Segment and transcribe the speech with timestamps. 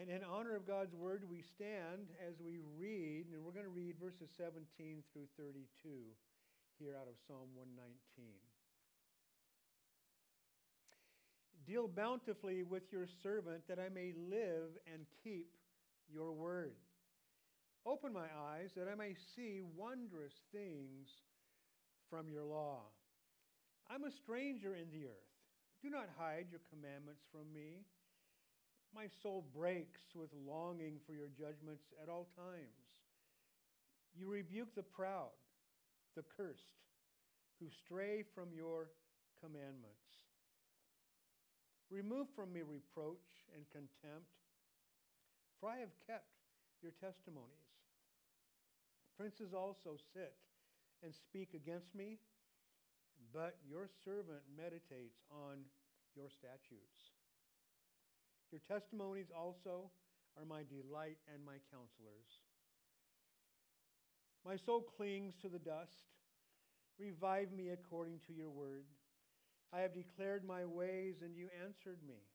[0.00, 3.70] And in honor of God's word, we stand as we read, and we're going to
[3.70, 4.64] read verses 17
[5.12, 5.60] through 32
[6.78, 8.32] here out of Psalm 119.
[11.66, 15.52] Deal bountifully with your servant that I may live and keep
[16.08, 16.72] your word.
[17.84, 21.08] Open my eyes that I may see wondrous things
[22.08, 22.88] from your law.
[23.92, 25.28] I'm a stranger in the earth.
[25.82, 27.84] Do not hide your commandments from me.
[28.94, 32.98] My soul breaks with longing for your judgments at all times.
[34.14, 35.30] You rebuke the proud,
[36.16, 36.82] the cursed,
[37.60, 38.90] who stray from your
[39.40, 40.26] commandments.
[41.90, 44.30] Remove from me reproach and contempt,
[45.60, 46.30] for I have kept
[46.82, 47.70] your testimonies.
[49.16, 50.34] Princes also sit
[51.02, 52.18] and speak against me,
[53.32, 55.62] but your servant meditates on
[56.16, 57.19] your statutes.
[58.50, 59.90] Your testimonies also
[60.36, 62.42] are my delight and my counselors.
[64.44, 66.10] My soul clings to the dust.
[66.98, 68.84] Revive me according to your word.
[69.72, 72.26] I have declared my ways, and you answered me.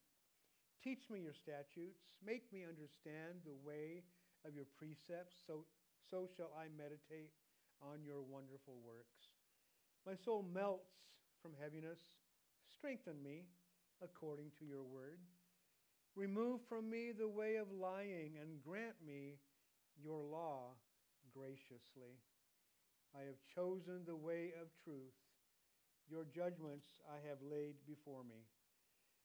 [0.82, 2.14] Teach me your statutes.
[2.24, 4.02] Make me understand the way
[4.46, 5.66] of your precepts, so,
[6.10, 7.34] so shall I meditate
[7.82, 9.34] on your wonderful works.
[10.06, 10.94] My soul melts
[11.42, 11.98] from heaviness.
[12.72, 13.44] Strengthen me
[14.02, 15.18] according to your word.
[16.16, 19.36] Remove from me the way of lying and grant me
[20.02, 20.72] your law
[21.28, 22.16] graciously.
[23.12, 25.12] I have chosen the way of truth.
[26.08, 28.48] Your judgments I have laid before me.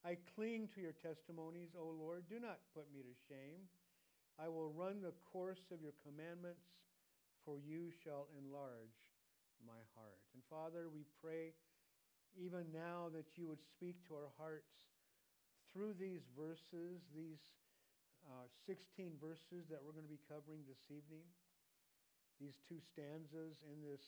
[0.04, 2.28] I cling to your testimonies, O Lord.
[2.28, 3.72] Do not put me to shame.
[4.36, 6.68] I will run the course of your commandments,
[7.46, 9.00] for you shall enlarge
[9.64, 10.20] my heart.
[10.34, 11.54] And Father, we pray
[12.36, 14.74] even now that you would speak to our hearts
[15.72, 17.42] through these verses, these
[18.28, 21.24] uh, 16 verses that we're going to be covering this evening,
[22.40, 24.04] these two stanzas in this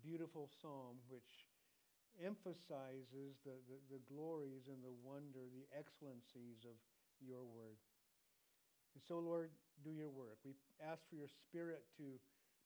[0.00, 1.48] beautiful psalm, which
[2.22, 6.76] emphasizes the, the, the glories and the wonder, the excellencies of
[7.22, 7.78] your word.
[8.94, 9.50] And so, Lord,
[9.82, 10.38] do your work.
[10.42, 12.18] We ask for your Spirit to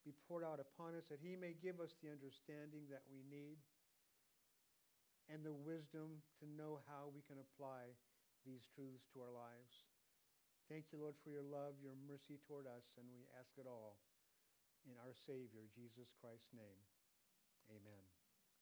[0.04, 3.60] be poured out upon us, that He may give us the understanding that we need
[5.30, 7.94] and the wisdom to know how we can apply
[8.46, 9.86] these truths to our lives.
[10.70, 13.98] Thank you, Lord, for your love, your mercy toward us, and we ask it all
[14.88, 16.82] in our Savior, Jesus Christ's name.
[17.70, 18.04] Amen.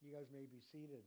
[0.04, 1.04] You guys may be seated.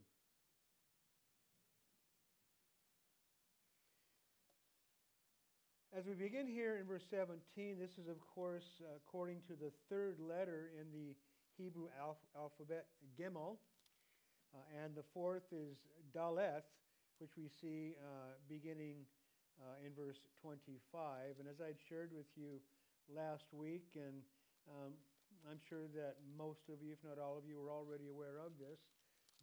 [5.93, 10.17] As we begin here in verse 17, this is, of course, according to the third
[10.17, 11.13] letter in the
[11.57, 13.57] Hebrew alph- alphabet, Gimel.
[14.53, 15.81] Uh, and the fourth is
[16.13, 16.69] Daleth,
[17.17, 19.01] which we see uh, beginning
[19.57, 21.41] uh, in verse 25.
[21.41, 22.61] And as I'd shared with you
[23.09, 24.21] last week, and
[24.69, 24.93] um,
[25.49, 28.53] I'm sure that most of you, if not all of you, are already aware of
[28.61, 28.77] this,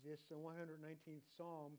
[0.07, 1.75] this 119th Psalm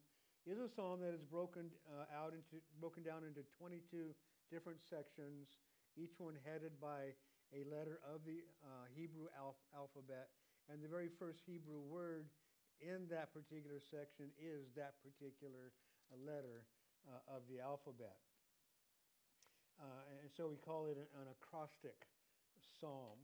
[0.45, 4.13] is a psalm that is broken uh, out into broken down into 22
[4.49, 5.61] different sections,
[5.93, 7.13] each one headed by
[7.53, 10.33] a letter of the uh, Hebrew alph- alphabet.
[10.69, 12.25] And the very first Hebrew word
[12.81, 15.71] in that particular section is that particular
[16.09, 16.65] uh, letter
[17.05, 18.17] uh, of the alphabet.
[19.79, 22.09] Uh, and so we call it an, an acrostic
[22.81, 23.17] psalm.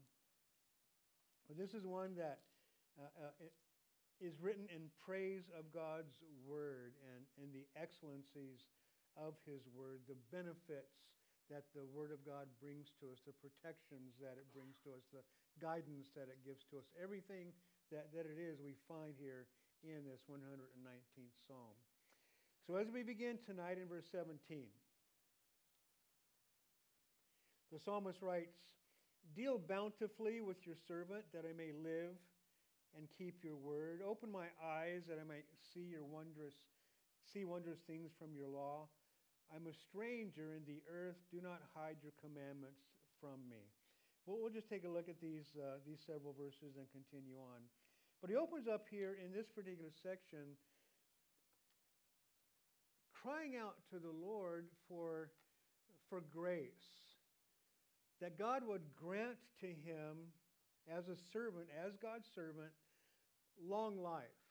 [1.58, 2.44] This is one that
[3.00, 3.48] uh, uh,
[4.20, 8.66] is written in praise of God's word and, and the excellencies
[9.16, 10.98] of his word, the benefits
[11.48, 15.04] that the Word of God brings to us, the protections that it brings to us,
[15.16, 15.24] the
[15.62, 16.88] guidance that it gives to us.
[16.98, 17.54] Everything
[17.92, 19.48] that, that it is we find here
[19.84, 21.78] in this 119th Psalm.
[22.66, 24.68] So as we begin tonight in verse 17,
[27.72, 28.58] the psalmist writes,
[29.36, 32.16] Deal bountifully with your servant that I may live
[32.96, 34.02] and keep your word.
[34.02, 36.56] Open my eyes that I might see your wondrous,
[37.34, 38.88] see wondrous things from your law.
[39.54, 41.16] I'm a stranger in the earth.
[41.32, 42.84] Do not hide your commandments
[43.22, 43.64] from me.
[44.28, 47.64] Well, we'll just take a look at these, uh, these several verses and continue on.
[48.20, 50.60] But he opens up here in this particular section
[53.16, 55.32] crying out to the Lord for,
[56.10, 57.16] for grace,
[58.20, 60.28] that God would grant to him
[60.92, 62.72] as a servant, as God's servant,
[63.64, 64.44] long life.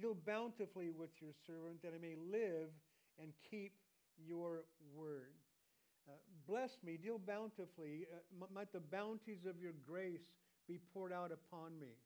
[0.00, 2.70] Deal bountifully with your servant that I may live
[3.20, 3.72] and keep
[4.16, 4.64] your
[4.94, 5.34] word.
[6.08, 6.12] Uh,
[6.46, 8.06] bless me, deal bountifully.
[8.12, 10.26] Uh, might the bounties of your grace
[10.68, 11.96] be poured out upon me,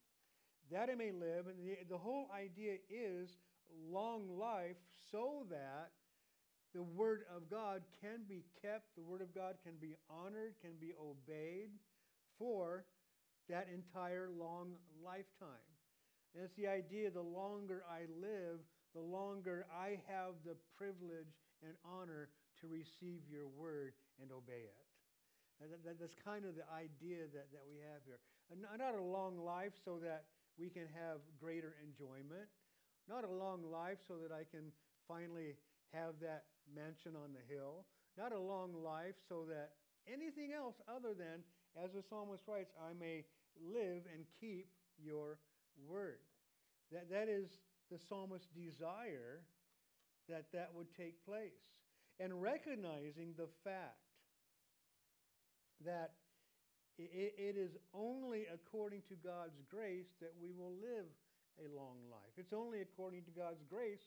[0.71, 1.47] that I may live.
[1.47, 3.31] And the, the whole idea is
[3.91, 4.77] long life
[5.11, 5.91] so that
[6.75, 10.73] the Word of God can be kept, the Word of God can be honored, can
[10.81, 11.71] be obeyed
[12.39, 12.85] for
[13.49, 14.73] that entire long
[15.05, 15.67] lifetime.
[16.35, 18.61] And it's the idea the longer I live,
[18.95, 22.29] the longer I have the privilege and honor
[22.61, 24.87] to receive your word and obey it.
[25.61, 28.23] That, that, that's kind of the idea that, that we have here.
[28.51, 32.47] And not a long life so that we can have greater enjoyment,
[33.09, 34.71] not a long life so that I can
[35.07, 35.55] finally
[35.95, 36.45] have that
[36.75, 39.73] mansion on the hill, not a long life so that
[40.07, 41.43] anything else other than,
[41.77, 43.25] as the psalmist writes, I may
[43.59, 44.69] live and keep
[45.03, 45.39] your
[45.87, 46.19] word.
[46.93, 47.59] That, that is
[47.91, 49.43] the psalmist's desire
[50.29, 51.78] that that would take place.
[52.21, 54.03] And recognizing the fact
[55.87, 56.13] that
[56.99, 61.07] it, it is only according to God's grace that we will live
[61.63, 62.35] a long life.
[62.37, 64.03] It's only according to God's grace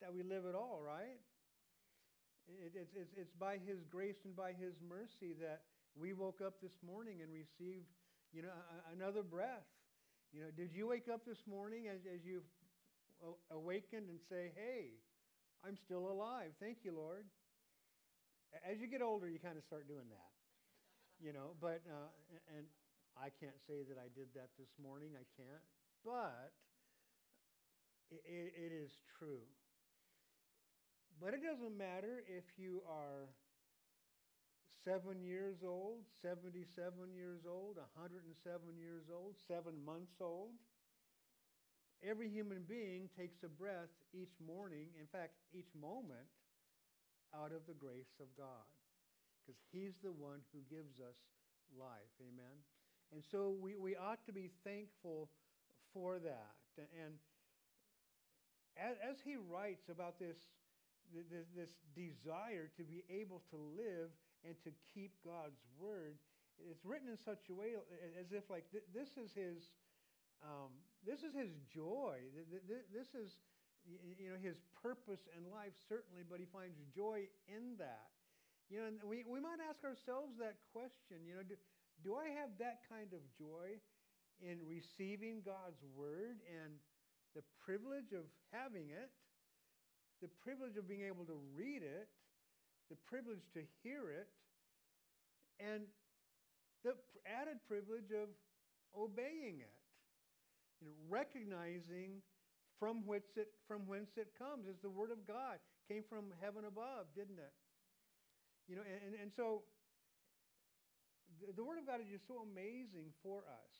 [0.00, 1.18] that we live at all, right?
[2.46, 5.62] It, it's, it's, it's by His grace and by His mercy that
[5.98, 7.90] we woke up this morning and received,
[8.32, 9.66] you know, a, another breath.
[10.32, 12.42] You know, did you wake up this morning as, as you
[13.50, 14.94] awakened and say, hey,
[15.66, 16.54] I'm still alive.
[16.60, 17.24] Thank you, Lord.
[18.64, 20.30] As you get older, you kind of start doing that.
[21.20, 22.10] You know, but, uh,
[22.56, 22.66] and
[23.18, 25.18] I can't say that I did that this morning.
[25.18, 25.64] I can't.
[26.04, 26.54] But
[28.10, 29.44] it, it is true.
[31.20, 33.34] But it doesn't matter if you are
[34.84, 36.64] seven years old, 77
[37.12, 40.54] years old, 107 years old, seven months old.
[42.06, 46.30] Every human being takes a breath each morning, in fact, each moment,
[47.34, 48.68] out of the grace of God.
[49.42, 51.16] Because He's the one who gives us
[51.76, 52.12] life.
[52.20, 52.56] Amen?
[53.12, 55.28] And so we, we ought to be thankful
[55.92, 56.54] for that.
[56.76, 57.16] And
[58.76, 60.36] as, as he writes about this,
[61.10, 64.12] this, this desire to be able to live
[64.44, 66.14] and to keep God's word,
[66.62, 67.74] it's written in such a way
[68.20, 69.74] as if like th- this is his
[70.38, 70.70] um,
[71.02, 72.14] this is his joy.
[72.94, 73.34] This is
[74.18, 78.12] you know his purpose in life certainly, but he finds joy in that.
[78.68, 81.24] You know, and we, we might ask ourselves that question.
[81.24, 81.56] You know, do,
[82.04, 83.80] do I have that kind of joy
[84.44, 86.76] in receiving God's word and
[87.34, 89.10] the privilege of having it,
[90.20, 92.08] the privilege of being able to read it,
[92.92, 94.28] the privilege to hear it,
[95.58, 95.88] and
[96.84, 96.94] the
[97.26, 98.28] added privilege of
[98.92, 99.76] obeying it.
[100.80, 102.22] You know, recognizing
[102.78, 105.58] from whence it from whence it comes is the word of God.
[105.86, 107.54] Came from heaven above, didn't it?
[108.68, 109.62] You know, and, and so
[111.40, 113.72] the, the word of God is just so amazing for us.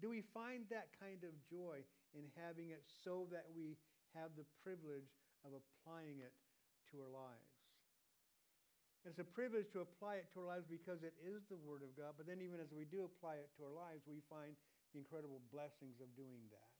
[0.00, 1.82] Do we find that kind of joy
[2.14, 3.74] in having it so that we
[4.14, 5.10] have the privilege
[5.42, 6.32] of applying it
[6.94, 7.50] to our lives.
[9.04, 11.92] It's a privilege to apply it to our lives because it is the Word of
[11.92, 14.56] God, but then even as we do apply it to our lives, we find
[14.96, 16.73] the incredible blessings of doing that.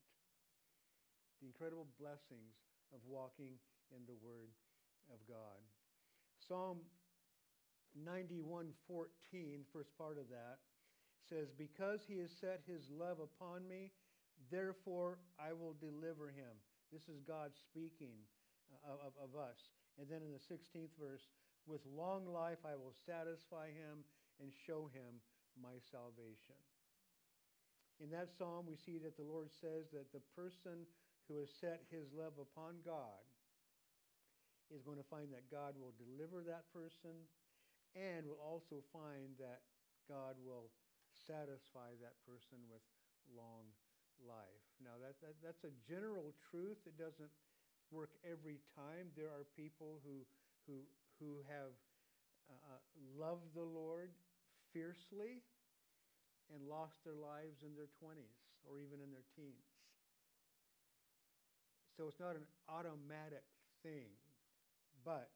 [1.44, 2.56] The incredible blessings
[2.88, 3.60] of walking
[3.92, 4.48] in the Word
[5.12, 5.60] of God.
[6.40, 6.80] Psalm
[8.00, 8.72] 91:14,
[9.70, 10.64] first part of that,
[11.28, 13.92] says, Because he has set his love upon me,
[14.50, 16.56] Therefore, I will deliver him.
[16.90, 18.24] This is God speaking
[18.72, 19.68] uh, of, of, of us.
[20.00, 21.28] And then in the 16th verse,
[21.66, 24.00] with long life I will satisfy him
[24.40, 25.20] and show him
[25.60, 26.56] my salvation.
[28.00, 30.88] In that psalm, we see that the Lord says that the person
[31.28, 33.24] who has set his love upon God
[34.72, 37.14] is going to find that God will deliver that person
[37.94, 39.62] and will also find that
[40.08, 40.72] God will
[41.14, 42.82] satisfy that person with
[43.32, 43.70] long
[44.20, 44.64] life.
[44.82, 46.80] Now, that, that, that's a general truth.
[46.84, 47.30] It doesn't
[47.92, 49.12] work every time.
[49.14, 50.26] There are people who,
[50.66, 50.82] who,
[51.20, 51.72] who have
[52.50, 52.80] uh,
[53.16, 54.10] loved the Lord
[54.72, 55.40] fiercely
[56.52, 58.36] and lost their lives in their 20s
[58.68, 59.73] or even in their teens.
[61.96, 63.46] So it's not an automatic
[63.82, 64.10] thing,
[65.04, 65.30] but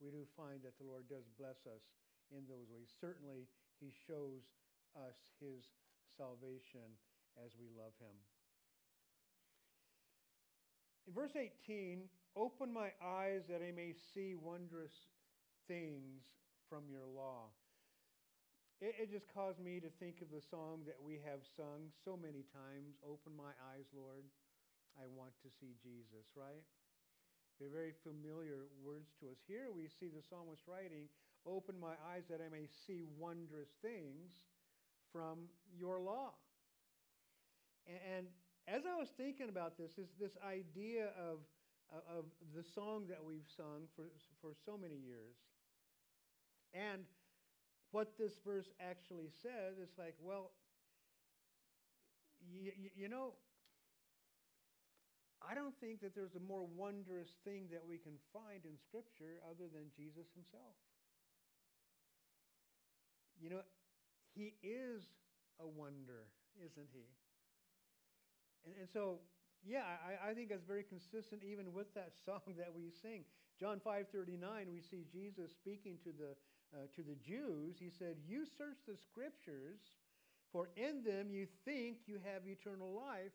[0.00, 1.84] we do find that the Lord does bless us
[2.32, 2.88] in those ways.
[3.00, 3.44] Certainly,
[3.78, 4.48] He shows
[4.96, 5.68] us His
[6.16, 6.96] salvation
[7.40, 8.16] as we love him.
[11.08, 12.04] In verse 18,
[12.36, 14.92] open my eyes that I may see wondrous
[15.66, 16.22] things
[16.68, 17.50] from your law.
[18.80, 22.18] It, it, just caused me to think of the song that we have sung so
[22.18, 24.26] many times Open my eyes, Lord.
[25.00, 26.64] I want to see Jesus, right?
[27.58, 29.38] They're very familiar words to us.
[29.46, 31.08] Here we see the psalmist writing,
[31.46, 34.30] Open my eyes that I may see wondrous things
[35.12, 36.30] from your law.
[37.86, 38.26] And
[38.68, 41.42] as I was thinking about this, this, this idea of,
[41.90, 44.04] of the song that we've sung for,
[44.40, 45.34] for so many years.
[46.72, 47.02] And
[47.90, 50.52] what this verse actually says, it's like, well,
[52.40, 53.34] you, you know,
[55.48, 59.42] I don't think that there's a more wondrous thing that we can find in Scripture
[59.44, 60.78] other than Jesus himself.
[63.40, 63.62] You know,
[64.34, 65.02] he is
[65.58, 66.30] a wonder,
[66.62, 67.06] isn't he?
[68.64, 69.18] And, and so,
[69.66, 73.24] yeah, I, I think that's very consistent even with that song that we sing.
[73.58, 74.38] John 5.39,
[74.72, 76.32] we see Jesus speaking to the,
[76.74, 77.76] uh, to the Jews.
[77.78, 79.90] He said, You search the Scriptures,
[80.50, 83.32] for in them you think you have eternal life,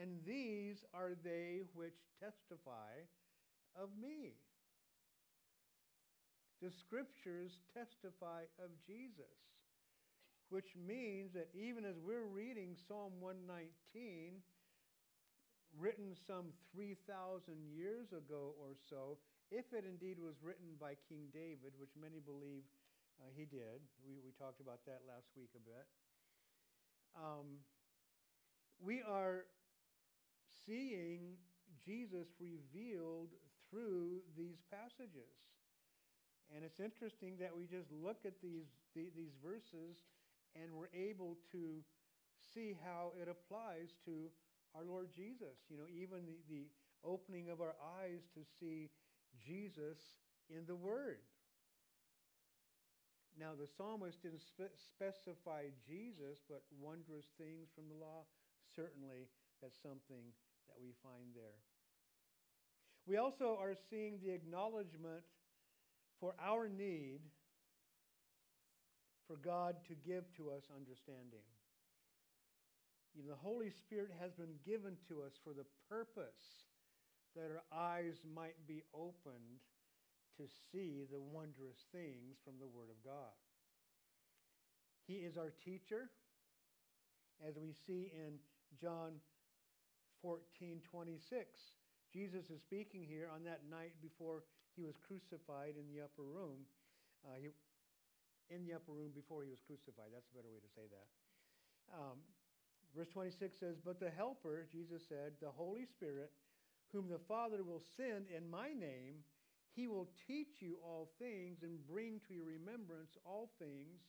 [0.00, 3.06] and these are they which testify
[3.76, 4.34] of me.
[6.62, 9.38] The scriptures testify of Jesus,
[10.48, 14.40] which means that even as we're reading Psalm 119,
[15.78, 19.18] written some 3,000 years ago or so,
[19.50, 22.64] if it indeed was written by King David, which many believe
[23.20, 25.86] uh, he did, we, we talked about that last week a bit,
[27.14, 27.62] um,
[28.82, 29.46] we are
[30.66, 31.36] seeing
[31.84, 33.30] Jesus revealed
[33.70, 35.34] through these passages.
[36.54, 39.98] And it's interesting that we just look at these, these verses
[40.54, 41.82] and we're able to
[42.54, 44.30] see how it applies to
[44.76, 45.58] our Lord Jesus.
[45.68, 46.64] You know, even the, the
[47.02, 48.90] opening of our eyes to see
[49.34, 49.98] Jesus
[50.48, 51.18] in the Word.
[53.34, 58.22] Now, the psalmist didn't spe- specify Jesus, but wondrous things from the law.
[58.76, 59.26] Certainly,
[59.64, 60.28] that's something
[60.68, 61.56] that we find there.
[63.08, 65.24] We also are seeing the acknowledgement
[66.20, 67.20] for our need
[69.26, 71.48] for God to give to us understanding.
[73.16, 76.68] You know, the Holy Spirit has been given to us for the purpose
[77.34, 79.64] that our eyes might be opened
[80.36, 83.32] to see the wondrous things from the Word of God.
[85.06, 86.10] He is our teacher,
[87.46, 88.34] as we see in
[88.80, 89.20] John
[90.24, 91.76] 14 26.
[92.08, 96.64] Jesus is speaking here on that night before he was crucified in the upper room.
[97.20, 97.52] Uh, he,
[98.48, 100.08] in the upper room before he was crucified.
[100.12, 101.08] That's a better way to say that.
[101.92, 102.24] Um,
[102.96, 106.32] verse 26 says, But the Helper, Jesus said, the Holy Spirit,
[106.92, 109.24] whom the Father will send in my name,
[109.74, 114.00] he will teach you all things and bring to your remembrance all things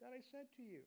[0.00, 0.82] that I said to you.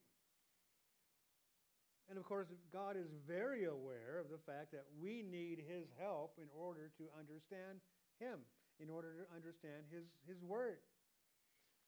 [2.10, 6.40] And of course, God is very aware of the fact that we need His help
[6.40, 7.84] in order to understand
[8.20, 8.40] Him,
[8.80, 10.80] in order to understand His, His Word.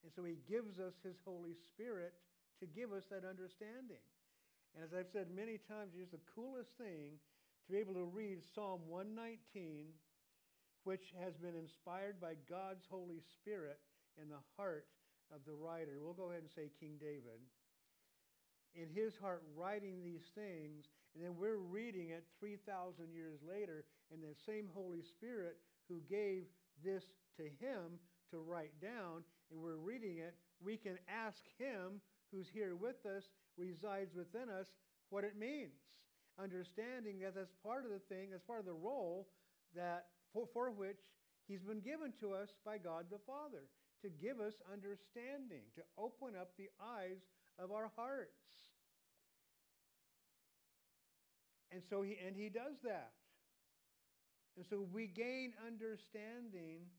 [0.03, 2.13] And so He gives us His Holy Spirit
[2.59, 4.03] to give us that understanding.
[4.75, 7.15] And as I've said many times, it's the coolest thing
[7.63, 9.87] to be able to read Psalm 119,
[10.83, 13.79] which has been inspired by God's Holy Spirit
[14.21, 14.85] in the heart
[15.31, 16.03] of the writer.
[16.03, 17.39] We'll go ahead and say King David
[18.75, 20.85] in his heart writing these things,
[21.15, 25.57] and then we're reading it 3,000 years later, and the same Holy Spirit
[25.87, 26.43] who gave
[26.83, 27.03] this
[27.37, 27.99] to him
[28.31, 33.23] to write down, and we're reading it, we can ask him who's here with us,
[33.57, 34.67] resides within us,
[35.09, 35.73] what it means.
[36.37, 39.27] Understanding that that's part of the thing, that's part of the role
[39.75, 41.01] that for, for which
[41.47, 43.65] he's been given to us by God the Father,
[44.03, 47.17] to give us understanding, to open up the eyes
[47.61, 48.31] of our hearts.
[51.71, 53.11] And so he and he does that.
[54.57, 56.89] And so we gain understanding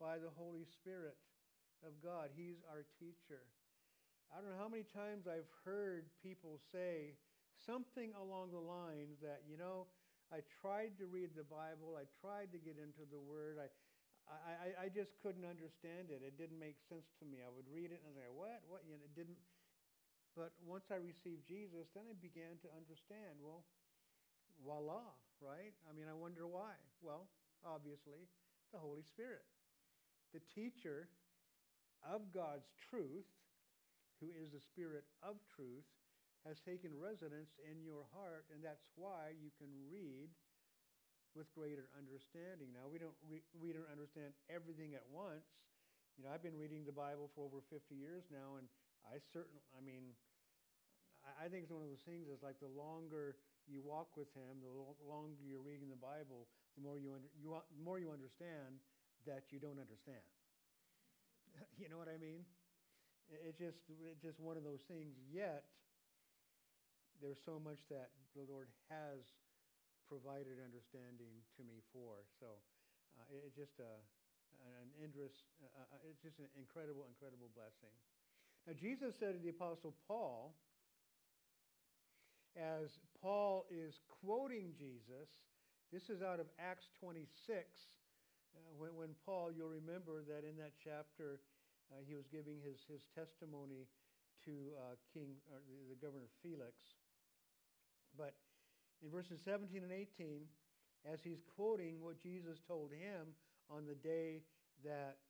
[0.00, 1.16] by the Holy Spirit
[1.86, 2.30] of God.
[2.34, 3.44] He's our teacher.
[4.32, 7.14] I don't know how many times I've heard people say
[7.62, 9.86] something along the lines that, you know,
[10.32, 13.68] I tried to read the Bible, I tried to get into the Word, I,
[14.26, 16.24] I, I just couldn't understand it.
[16.24, 17.44] It didn't make sense to me.
[17.44, 18.58] I would read it and I was like, what?
[18.66, 18.80] What?
[18.88, 19.36] You know, it didn't.
[20.34, 23.38] But once I received Jesus, then I began to understand.
[23.38, 23.62] Well,
[24.62, 25.74] voila, right?
[25.86, 26.74] I mean, I wonder why.
[27.02, 27.30] Well,
[27.62, 28.26] obviously,
[28.74, 29.46] the Holy Spirit,
[30.34, 31.06] the teacher
[32.02, 33.30] of God's truth,
[34.18, 35.86] who is the Spirit of truth,
[36.42, 40.28] has taken residence in your heart, and that's why you can read
[41.32, 42.70] with greater understanding.
[42.70, 45.46] Now, we don't, re- we don't understand everything at once.
[46.14, 48.68] You know, I've been reading the Bible for over 50 years now, and
[49.08, 50.16] I certainly, I mean,
[51.24, 54.60] I think it's one of those things is like the longer you walk with Him,
[54.60, 54.72] the
[55.08, 58.80] longer you're reading the Bible, the more you, under, you, the more you understand
[59.24, 60.24] that you don't understand.
[61.80, 62.44] you know what I mean?
[63.32, 65.16] It's just, it's just one of those things.
[65.32, 65.64] Yet,
[67.24, 69.24] there's so much that the Lord has
[70.04, 72.20] provided understanding to me for.
[72.36, 72.60] So
[73.16, 73.92] uh, it's just a,
[74.84, 77.96] an interest, uh, uh, it's just an incredible, incredible blessing.
[78.66, 80.54] Now, Jesus said to the Apostle Paul,
[82.56, 85.28] as Paul is quoting Jesus,
[85.92, 87.28] this is out of Acts 26,
[88.56, 91.40] uh, when, when Paul, you'll remember that in that chapter,
[91.92, 93.84] uh, he was giving his, his testimony
[94.46, 96.72] to uh, King, or the, the governor Felix.
[98.16, 98.32] But
[99.04, 100.48] in verses 17 and 18,
[101.04, 103.36] as he's quoting what Jesus told him
[103.68, 104.40] on the day
[104.84, 105.20] that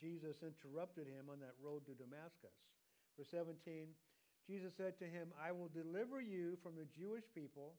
[0.00, 2.56] Jesus interrupted him on that road to Damascus.
[3.16, 3.88] Verse 17,
[4.46, 7.74] Jesus said to him, I will deliver you from the Jewish people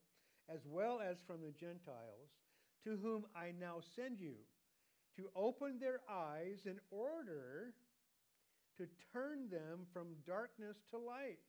[0.50, 2.32] as well as from the Gentiles,
[2.84, 4.36] to whom I now send you,
[5.18, 7.74] to open their eyes in order
[8.78, 11.42] to turn them from darkness to light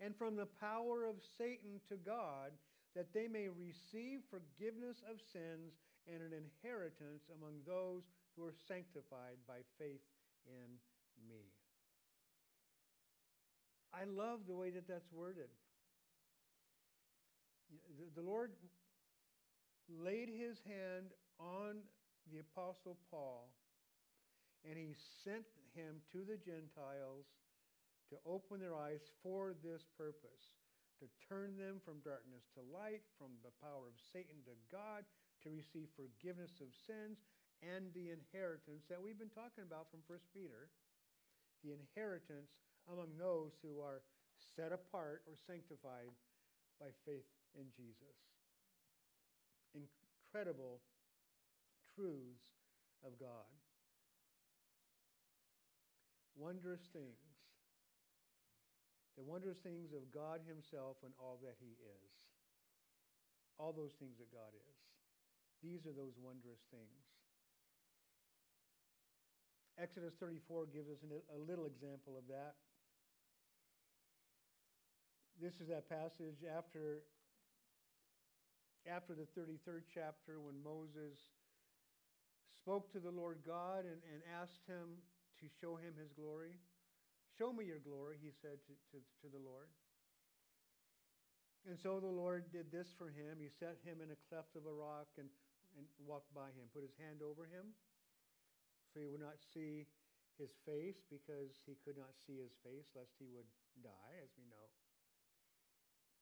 [0.00, 2.52] and from the power of Satan to God,
[2.94, 5.74] that they may receive forgiveness of sins
[6.06, 8.02] and an inheritance among those
[8.36, 10.04] who are sanctified by faith
[10.46, 10.78] in
[11.28, 11.52] me.
[13.92, 15.50] I love the way that that's worded.
[18.14, 18.52] The Lord
[19.88, 21.82] laid his hand on
[22.30, 23.50] the Apostle Paul
[24.64, 24.94] and he
[25.24, 27.26] sent him to the Gentiles
[28.10, 30.54] to open their eyes for this purpose
[31.00, 35.08] to turn them from darkness to light, from the power of Satan to God,
[35.40, 37.24] to receive forgiveness of sins
[37.62, 40.72] and the inheritance that we've been talking about from 1 Peter
[41.60, 42.56] the inheritance
[42.88, 44.00] among those who are
[44.56, 46.08] set apart or sanctified
[46.80, 48.16] by faith in Jesus.
[49.76, 50.80] Incredible
[51.92, 52.64] truths
[53.04, 53.44] of God
[56.40, 57.20] wondrous things.
[59.20, 62.12] The wondrous things of God Himself and all that He is.
[63.60, 64.80] All those things that God is.
[65.60, 67.19] These are those wondrous things.
[69.80, 72.60] Exodus 34 gives us a little example of that.
[75.40, 77.00] This is that passage after,
[78.84, 81.16] after the 33rd chapter when Moses
[82.60, 85.00] spoke to the Lord God and, and asked him
[85.40, 86.60] to show him his glory.
[87.40, 89.72] Show me your glory, he said to, to, to the Lord.
[91.64, 93.40] And so the Lord did this for him.
[93.40, 95.32] He set him in a cleft of a rock and,
[95.72, 97.72] and walked by him, put his hand over him
[98.90, 99.86] so he would not see
[100.36, 103.46] his face because he could not see his face lest he would
[103.84, 104.66] die, as we know.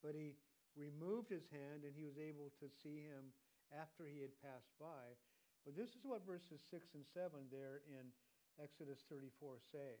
[0.05, 0.37] But he
[0.77, 3.33] removed his hand and he was able to see him
[3.73, 5.17] after he had passed by.
[5.65, 8.11] But this is what verses 6 and 7 there in
[8.61, 9.99] Exodus 34 say.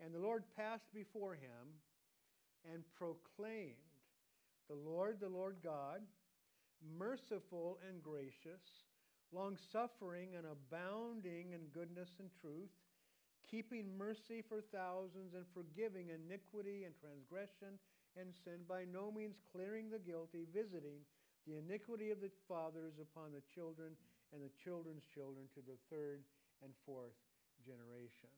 [0.00, 1.80] And the Lord passed before him
[2.64, 3.76] and proclaimed,
[4.68, 6.00] The Lord, the Lord God,
[6.80, 8.64] merciful and gracious,
[9.32, 12.70] long suffering and abounding in goodness and truth,
[13.46, 17.78] keeping mercy for thousands and forgiving iniquity and transgression
[18.18, 21.06] and sin, by no means clearing the guilty, visiting
[21.46, 23.94] the iniquity of the fathers upon the children
[24.34, 26.22] and the children's children to the third
[26.62, 27.14] and fourth
[27.62, 28.30] generation.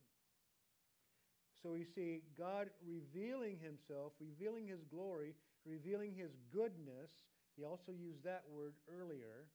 [1.63, 7.11] So we see God revealing himself, revealing his glory, revealing his goodness.
[7.57, 9.47] He also used that word earlier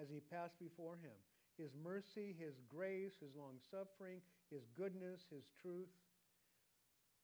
[0.00, 1.16] as he passed before him.
[1.58, 5.92] His mercy, his grace, his long suffering, his goodness, his truth.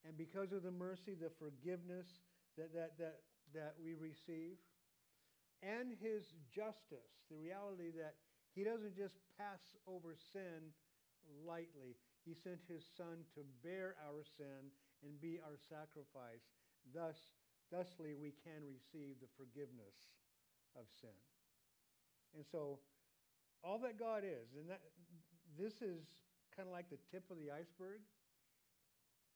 [0.05, 2.07] And because of the mercy, the forgiveness
[2.57, 3.21] that, that, that,
[3.55, 4.61] that we receive,
[5.63, 8.15] and his justice, the reality that
[8.55, 10.71] he doesn't just pass over sin
[11.47, 11.97] lightly.
[12.25, 14.71] He sent his son to bear our sin
[15.03, 16.45] and be our sacrifice.
[16.95, 17.17] Thus,
[17.71, 19.97] thusly we can receive the forgiveness
[20.77, 21.17] of sin.
[22.35, 22.79] And so
[23.65, 24.81] all that God is, and that
[25.59, 26.05] this is
[26.55, 28.03] kind of like the tip of the iceberg,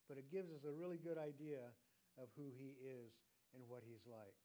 [0.09, 1.73] but it gives us a really good idea
[2.21, 3.11] of who he is
[3.55, 4.37] and what he's like.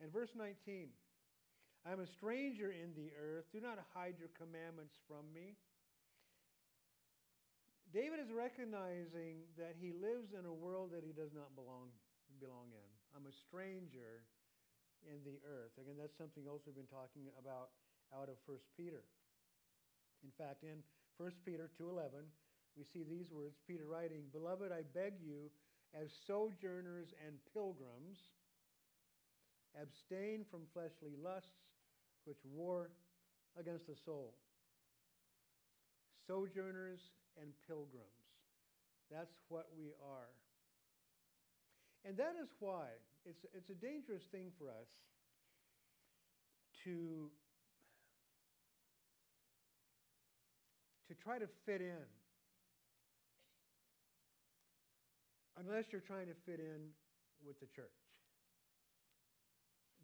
[0.00, 0.88] And verse 19
[1.86, 3.48] I am a stranger in the earth.
[3.52, 5.56] Do not hide your commandments from me.
[7.88, 11.90] David is recognizing that he lives in a world that he does not belong,
[12.38, 12.90] belong in.
[13.16, 14.28] I'm a stranger
[15.06, 15.72] in the earth.
[15.80, 17.70] Again, that's something else we've been talking about
[18.12, 19.04] out of 1 Peter.
[20.22, 20.82] In fact, in
[21.16, 22.30] 1 Peter 2:11,
[22.76, 25.50] we see these words, Peter writing, "Beloved, I beg you
[25.92, 28.32] as sojourners and pilgrims,
[29.74, 31.50] abstain from fleshly lusts
[32.24, 32.90] which war
[33.58, 34.34] against the soul.
[36.26, 37.00] Sojourners
[37.40, 38.06] and pilgrims.
[39.10, 40.30] That's what we are.
[42.04, 42.86] And that is why
[43.24, 44.88] it's, it's a dangerous thing for us
[46.84, 47.30] to
[51.08, 52.06] to try to fit in
[55.58, 56.92] unless you're trying to fit in
[57.44, 58.00] with the church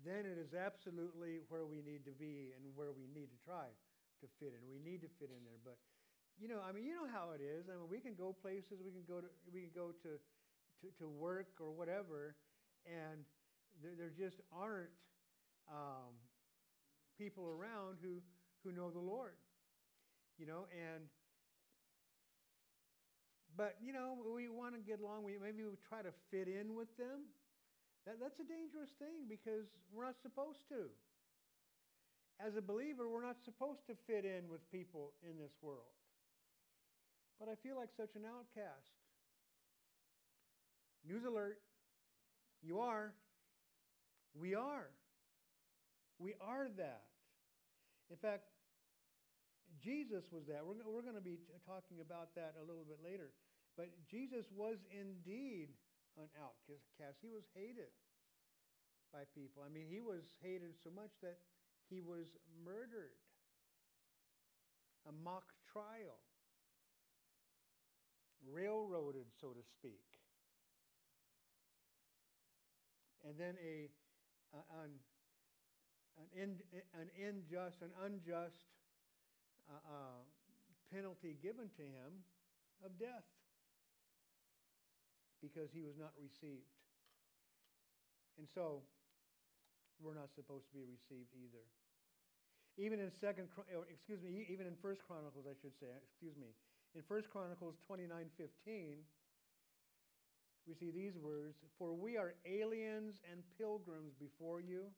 [0.04, 3.66] then it is absolutely where we need to be and where we need to try
[4.20, 4.62] to fit in.
[4.70, 5.58] We need to fit in there.
[5.64, 5.82] But
[6.36, 7.66] you know, I mean, you know how it is.
[7.66, 10.20] I mean, we can go places, we can go to we can go to
[10.84, 12.36] to, to work or whatever,
[12.86, 13.26] and
[13.82, 14.94] there, there just aren't
[15.68, 16.14] um,
[17.18, 18.22] people around who
[18.64, 19.36] who know the Lord.
[20.38, 21.04] You know, and
[23.56, 25.24] but you know, we want to get along.
[25.24, 27.28] We maybe we try to fit in with them.
[28.04, 30.92] That, that's a dangerous thing because we're not supposed to.
[32.38, 35.88] As a believer, we're not supposed to fit in with people in this world.
[37.40, 38.92] But I feel like such an outcast.
[41.08, 41.58] News alert.
[42.66, 43.14] You are.
[44.34, 44.90] We are.
[46.18, 47.06] We are that.
[48.10, 48.50] In fact,
[49.78, 50.66] Jesus was that.
[50.66, 53.30] We're, we're going to be talking about that a little bit later.
[53.76, 55.70] But Jesus was indeed
[56.18, 57.22] an outcast.
[57.22, 57.94] He was hated
[59.12, 59.62] by people.
[59.62, 61.38] I mean, he was hated so much that
[61.86, 62.26] he was
[62.64, 63.14] murdered,
[65.06, 66.18] a mock trial,
[68.42, 70.02] railroaded, so to speak.
[73.26, 73.90] And then a,
[74.54, 74.94] an,
[76.14, 76.50] an, in,
[76.94, 78.70] an unjust, an unjust
[79.66, 80.22] uh, uh,
[80.94, 82.22] penalty given to him
[82.86, 83.26] of death
[85.42, 86.70] because he was not received.
[88.38, 88.86] And so,
[90.00, 91.64] we're not supposed to be received either.
[92.76, 93.48] Even in second,
[93.88, 96.52] excuse me, even in First Chronicles, I should say, excuse me,
[96.92, 99.00] in First Chronicles 29:15,
[100.66, 104.90] we see these words: "For we are aliens and pilgrims before you,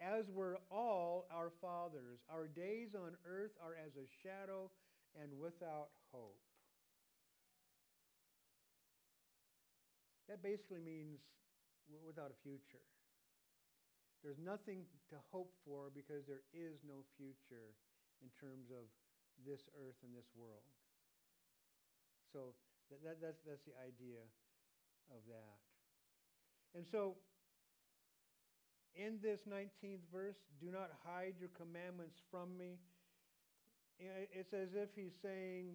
[0.00, 2.20] as were all our fathers.
[2.28, 4.70] Our days on earth are as a shadow
[5.20, 6.40] and without hope."
[10.28, 11.20] That basically means
[12.06, 12.82] without a future.
[14.24, 17.76] There's nothing to hope for because there is no future
[18.24, 18.88] in terms of
[19.44, 20.64] this earth and this world.
[22.32, 22.56] So
[22.88, 24.24] that, that, that's, that's the idea
[25.10, 25.58] of that.
[26.74, 27.14] And so
[28.94, 32.78] in this 19th verse, do not hide your commandments from me.
[33.98, 35.74] It's as if he's saying,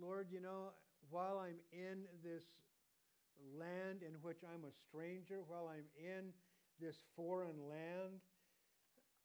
[0.00, 0.70] Lord, you know,
[1.10, 2.44] while I'm in this
[3.58, 6.32] land in which I'm a stranger, while I'm in
[6.80, 8.22] this foreign land.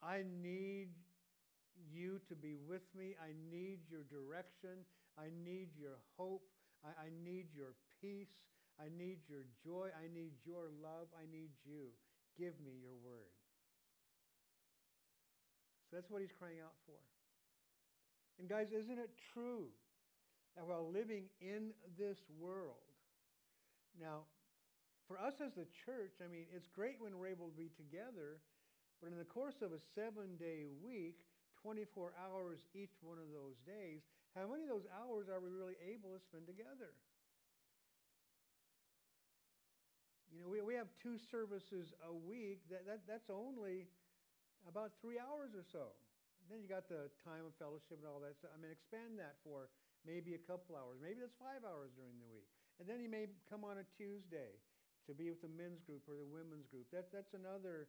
[0.01, 0.89] I need
[1.91, 3.15] you to be with me.
[3.21, 4.86] I need your direction.
[5.17, 6.43] I need your hope.
[6.84, 8.34] I, I need your peace.
[8.84, 9.88] I need your joy.
[9.96, 11.08] I need your love.
[11.15, 11.96] I need you.
[12.36, 13.32] Give me your word.
[15.88, 17.00] So that's what he's crying out for.
[18.39, 19.72] And guys, isn't it true
[20.58, 22.84] that while living in this world,
[24.00, 24.26] now,
[25.08, 28.41] for us as the church, I mean, it's great when we're able to be together,
[29.00, 31.22] but in the course of a seven day week,
[31.62, 34.02] 24 hours each one of those days,
[34.36, 36.98] how many of those hours are we really able to spend together?
[40.34, 42.65] You know, we, we have two services a week.
[42.74, 43.86] That, that, that's only
[44.65, 45.93] about three hours or so.
[46.50, 48.50] Then you got the time of fellowship and all that stuff.
[48.52, 49.69] I mean, expand that for
[50.04, 50.98] maybe a couple hours.
[51.00, 52.50] Maybe that's five hours during the week.
[52.82, 54.58] And then you may come on a Tuesday
[55.06, 56.89] to be with the men's group or the women's group.
[56.89, 57.88] That, that's another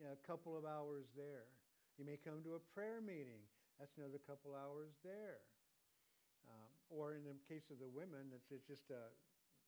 [0.00, 1.52] you know, couple of hours there.
[2.00, 3.44] You may come to a prayer meeting.
[3.76, 5.44] That's another couple hours there.
[6.48, 9.12] Um, or in the case of the women, it's, it's just a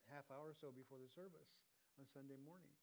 [0.09, 1.53] half hour or so before the service
[1.98, 2.74] on Sunday morning.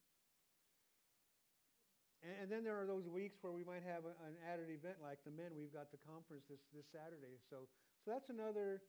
[2.22, 5.02] And, and then there are those weeks where we might have a, an added event
[5.02, 5.58] like the men.
[5.58, 7.42] We've got the conference this, this Saturday.
[7.50, 7.66] So,
[8.06, 8.82] so that's another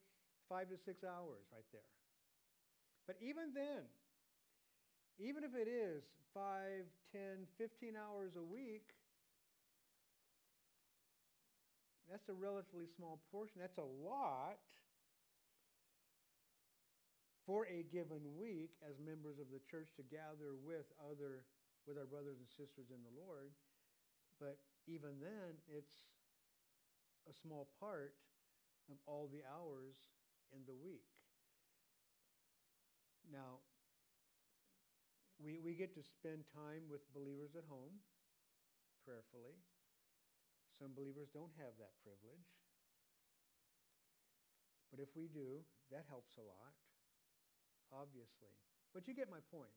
[0.49, 1.93] five to six hours right there.
[3.07, 3.89] But even then,
[5.19, 6.05] even if it is
[6.35, 8.95] 5, 10, 15 hours a week,
[12.09, 13.61] that's a relatively small portion.
[13.61, 14.61] That's a lot
[17.47, 21.45] for a given week as members of the church to gather with other
[21.87, 23.51] with our brothers and sisters in the Lord.
[24.39, 25.99] But even then, it's
[27.27, 28.15] a small part
[28.91, 29.99] of all the hours
[30.55, 31.07] in the week.
[33.31, 33.63] Now,
[35.39, 38.03] we, we get to spend time with believers at home,
[39.03, 39.59] prayerfully.
[40.79, 42.47] Some believers don't have that privilege.
[44.91, 46.75] But if we do, that helps a lot,
[47.93, 48.51] obviously.
[48.95, 49.73] But you get my point.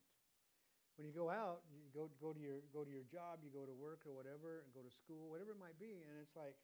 [0.96, 3.68] when you go out, you go go to your go to your job, you go
[3.68, 6.56] to work or whatever, and go to school, whatever it might be, and it's like,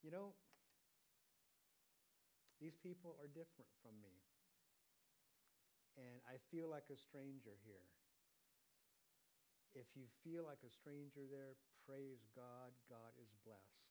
[0.00, 0.32] you know,
[2.60, 4.16] these people are different from me.
[5.96, 7.88] And I feel like a stranger here.
[9.76, 12.72] If you feel like a stranger there, praise God.
[12.88, 13.84] God is blessed.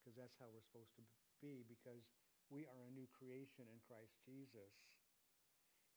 [0.00, 1.04] Because that's how we're supposed to
[1.44, 2.08] be, because
[2.48, 4.72] we are a new creation in Christ Jesus.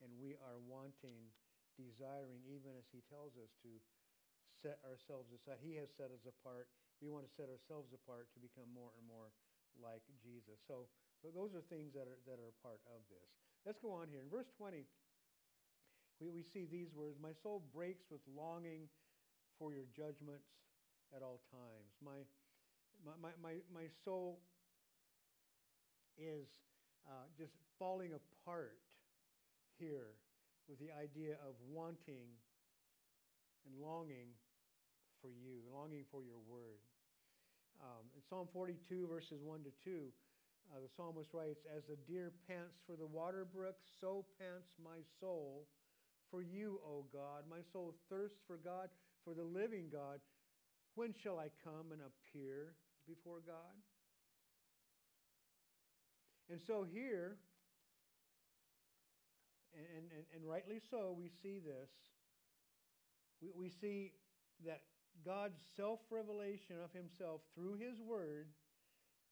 [0.02, 1.30] And we are wanting,
[1.78, 3.72] desiring, even as He tells us to
[4.62, 5.62] set ourselves aside.
[5.62, 6.70] He has set us apart.
[7.02, 9.34] We want to set ourselves apart to become more and more
[9.78, 10.62] like Jesus.
[10.70, 10.90] So
[11.26, 13.30] those are things that are, that are part of this.
[13.66, 14.22] Let's go on here.
[14.22, 14.86] In verse 20,
[16.22, 18.90] we, we see these words My soul breaks with longing
[19.58, 20.50] for your judgments
[21.14, 21.94] at all times.
[22.02, 22.26] My,
[23.06, 24.42] my, my, my soul
[26.18, 26.46] is
[27.06, 28.78] uh, just falling apart
[29.80, 30.18] here
[30.68, 32.32] with the idea of wanting
[33.66, 34.34] and longing
[35.22, 36.82] for you, longing for your word.
[37.82, 40.10] Um, in Psalm 42, verses 1 to 2,
[40.70, 45.02] uh, the psalmist writes, As the deer pants for the water brook, so pants my
[45.20, 45.68] soul
[46.30, 47.44] for you, O God.
[47.50, 48.90] My soul thirsts for God,
[49.26, 50.20] for the living God.
[50.96, 52.74] When shall I come and appear
[53.08, 53.76] before God?
[56.50, 57.38] And so here,
[59.74, 61.90] and, and, and rightly so, we see this.
[63.42, 64.14] We, we see
[64.66, 64.82] that
[65.26, 68.48] God's self revelation of himself through his word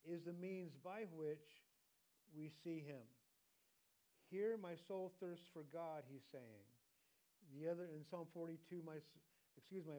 [0.08, 1.46] is the means by which
[2.36, 3.04] we see him.
[4.30, 6.66] Here, my soul thirsts for God, he's saying.
[7.58, 9.02] The other in Psalm 42, my
[9.58, 9.98] excuse me,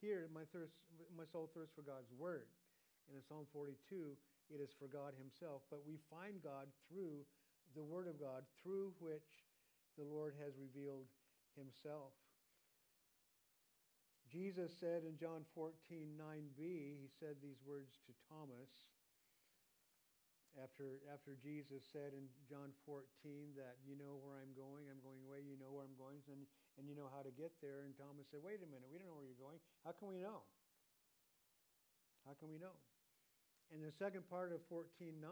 [0.00, 0.72] here my thirst,
[1.12, 2.48] my soul thirsts for God's word.
[3.08, 4.16] And in Psalm 42,
[4.48, 5.60] it is for God himself.
[5.68, 7.26] But we find God through
[7.76, 9.28] the word of God, through which
[9.98, 11.08] the Lord has revealed
[11.56, 12.14] himself.
[14.30, 15.74] Jesus said in John 14,
[16.14, 18.70] 9b, he said these words to Thomas
[20.58, 23.06] after, after Jesus said in John 14
[23.54, 26.42] that you know where I'm going, I'm going away, you know where I'm going, and,
[26.78, 27.86] and you know how to get there.
[27.86, 29.62] And Thomas said, Wait a minute, we don't know where you're going.
[29.86, 30.42] How can we know?
[32.26, 32.74] How can we know?
[33.70, 35.22] In the second part of 14.9,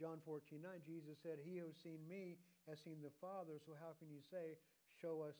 [0.00, 3.96] John 14.9, Jesus said, He who has seen me has seen the Father, so how
[3.98, 4.58] can you say,
[5.00, 5.36] Show us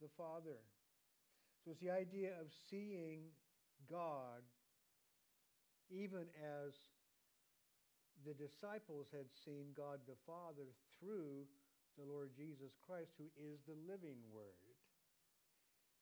[0.00, 0.60] the Father?
[1.64, 3.32] So it's the idea of seeing
[3.90, 4.44] God
[5.90, 6.78] even as
[8.22, 11.50] the disciples had seen God the Father through
[11.98, 14.78] the Lord Jesus Christ, who is the living Word.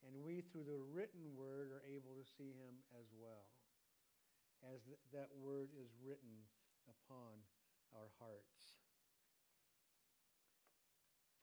[0.05, 3.49] And we, through the written Word, are able to see Him as well,
[4.63, 6.47] as th- that Word is written
[6.87, 7.41] upon
[7.97, 8.79] our hearts.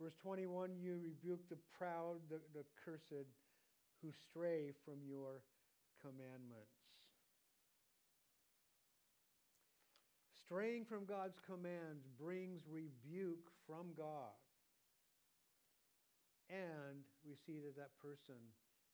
[0.01, 3.27] Verse 21 You rebuke the proud, the, the cursed,
[4.01, 5.41] who stray from your
[6.01, 6.75] commandments.
[10.45, 14.37] Straying from God's commands brings rebuke from God.
[16.49, 18.37] And we see that that person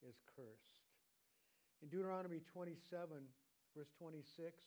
[0.07, 0.79] is cursed.
[1.83, 2.77] In Deuteronomy 27,
[3.75, 4.63] verse 26,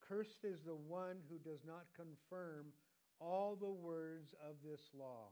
[0.00, 2.72] cursed is the one who does not confirm
[3.20, 5.28] all the words of this law.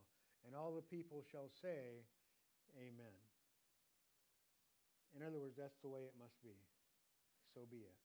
[0.46, 2.04] And all the people shall say,
[2.76, 3.18] Amen.
[5.16, 6.58] In other words, that's the way it must be.
[7.54, 7.98] So be it.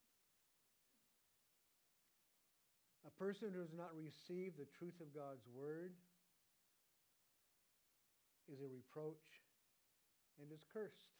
[3.07, 5.93] A person who does not receive the truth of God's word
[8.51, 9.41] is a reproach
[10.41, 11.17] and is cursed.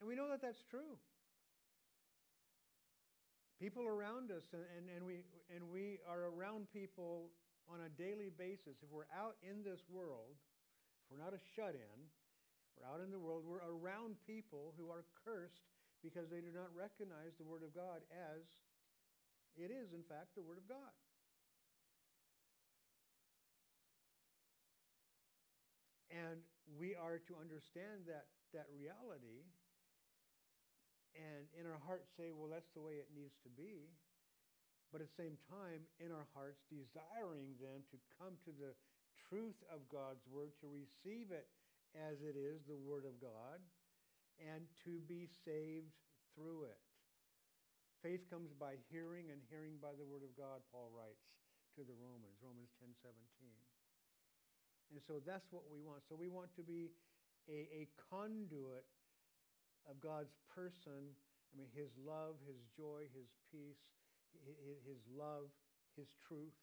[0.00, 0.96] And we know that that's true.
[3.60, 7.32] People around us, and, and, and, we, and we are around people
[7.70, 8.78] on a daily basis.
[8.82, 10.38] If we're out in this world,
[11.02, 11.98] if we're not a shut in,
[12.76, 15.66] we're out in the world, we're around people who are cursed
[16.04, 18.44] because they do not recognize the Word of God as
[19.56, 20.94] it is, in fact, the Word of God.
[26.12, 26.40] And
[26.78, 29.44] we are to understand that, that reality
[31.16, 33.88] and in our hearts say, well, that's the way it needs to be.
[34.92, 38.72] But at the same time, in our hearts, desiring them to come to the
[39.28, 41.50] truth of God's Word, to receive it
[41.92, 43.58] as it is, the Word of God,
[44.38, 45.90] and to be saved
[46.36, 46.80] through it.
[48.04, 51.26] Faith comes by hearing, and hearing by the word of God, Paul writes
[51.74, 53.16] to the Romans, Romans 10 17.
[54.92, 56.06] And so that's what we want.
[56.06, 56.94] So we want to be
[57.50, 58.86] a, a conduit
[59.88, 61.16] of God's person.
[61.50, 63.90] I mean, his love, his joy, his peace,
[64.86, 65.48] his, love,
[65.96, 66.56] his truth.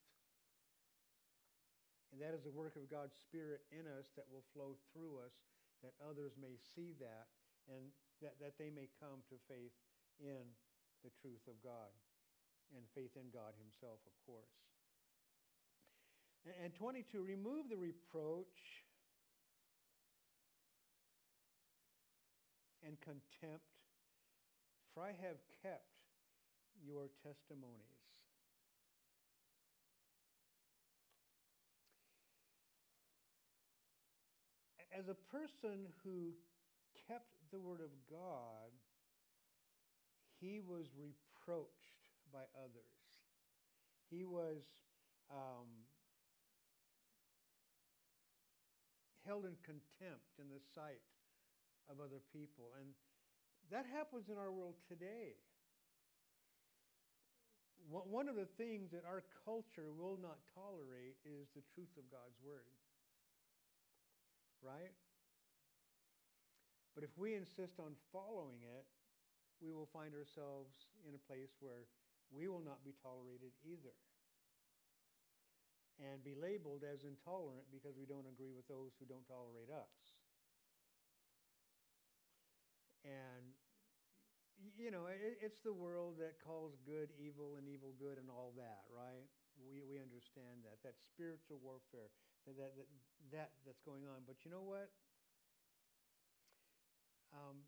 [2.13, 5.33] And that is the work of God's Spirit in us that will flow through us,
[5.81, 7.25] that others may see that
[7.65, 7.89] and
[8.21, 9.73] that, that they may come to faith
[10.21, 10.45] in
[11.01, 11.89] the truth of God
[12.77, 14.53] and faith in God Himself, of course.
[16.61, 18.83] And 22, remove the reproach
[22.85, 23.63] and contempt,
[24.93, 25.92] for I have kept
[26.81, 28.01] your testimonies.
[34.97, 36.33] As a person who
[37.07, 38.69] kept the Word of God,
[40.39, 42.99] he was reproached by others.
[44.09, 44.61] He was
[45.31, 45.65] um,
[49.25, 51.01] held in contempt in the sight
[51.89, 52.75] of other people.
[52.79, 52.93] And
[53.71, 55.39] that happens in our world today.
[57.89, 62.39] One of the things that our culture will not tolerate is the truth of God's
[62.41, 62.73] Word.
[64.63, 64.95] Right?
[66.95, 68.85] But if we insist on following it,
[69.61, 71.85] we will find ourselves in a place where
[72.33, 73.93] we will not be tolerated either.
[76.01, 79.93] And be labeled as intolerant because we don't agree with those who don't tolerate us.
[83.05, 83.53] And
[84.77, 88.53] you know, it, it's the world that calls good evil and evil good and all
[88.57, 89.29] that, right?
[89.57, 90.81] We, we understand that.
[90.81, 92.09] That spiritual warfare,
[92.45, 92.89] that, that, that,
[93.31, 94.25] that that's going on.
[94.25, 94.89] But you know what?
[97.33, 97.65] Um,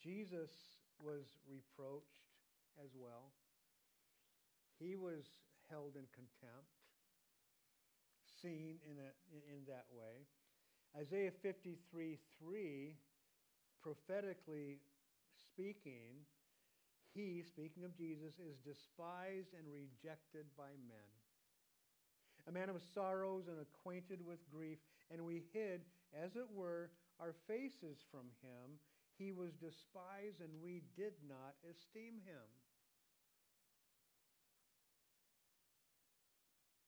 [0.00, 0.52] Jesus
[1.00, 2.32] was reproached
[2.80, 3.32] as well.
[4.80, 5.24] He was
[5.70, 6.72] held in contempt,
[8.40, 9.10] seen in, a,
[9.48, 10.28] in that way.
[10.96, 12.96] Isaiah 53 3,
[13.82, 14.78] prophetically
[15.36, 16.24] speaking,
[17.14, 21.10] he, speaking of Jesus, is despised and rejected by men.
[22.46, 24.78] A man of sorrows and acquainted with grief,
[25.10, 28.76] and we hid, as it were, our faces from him.
[29.16, 32.48] He was despised, and we did not esteem him.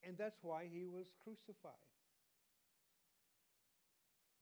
[0.03, 1.73] And that's why he was crucified.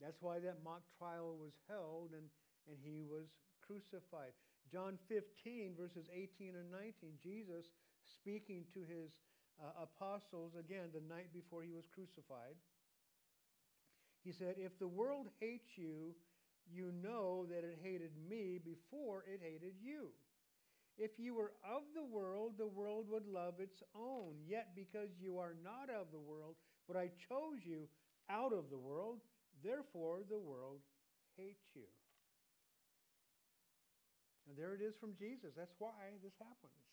[0.00, 2.28] That's why that mock trial was held and,
[2.68, 3.24] and he was
[3.64, 4.36] crucified.
[4.70, 7.66] John 15, verses 18 and 19, Jesus
[8.02, 9.12] speaking to his
[9.62, 12.56] uh, apostles again the night before he was crucified.
[14.24, 16.14] He said, If the world hates you,
[16.72, 20.08] you know that it hated me before it hated you.
[20.96, 24.34] If you were of the world, the world would love its own.
[24.46, 26.54] Yet because you are not of the world,
[26.86, 27.88] but I chose you
[28.30, 29.18] out of the world,
[29.62, 30.80] therefore the world
[31.36, 31.82] hates you.
[34.48, 35.56] And there it is from Jesus.
[35.56, 36.84] That's why this happens.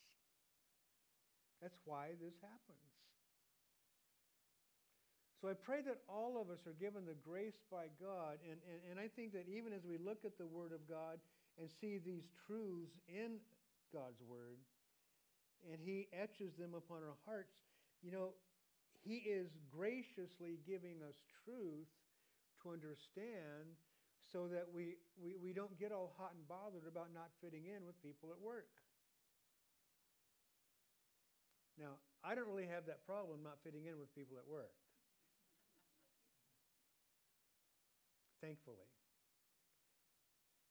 [1.61, 2.91] That's why this happens.
[5.41, 8.37] So I pray that all of us are given the grace by God.
[8.45, 11.17] And, and, and I think that even as we look at the Word of God
[11.57, 13.41] and see these truths in
[13.89, 14.61] God's Word,
[15.65, 17.57] and He etches them upon our hearts,
[18.01, 18.37] you know,
[19.01, 21.89] He is graciously giving us truth
[22.61, 23.73] to understand
[24.31, 27.83] so that we, we, we don't get all hot and bothered about not fitting in
[27.83, 28.71] with people at work.
[31.75, 34.71] Now, I don't really have that problem not fitting in with people at work.
[38.39, 38.89] Thankfully.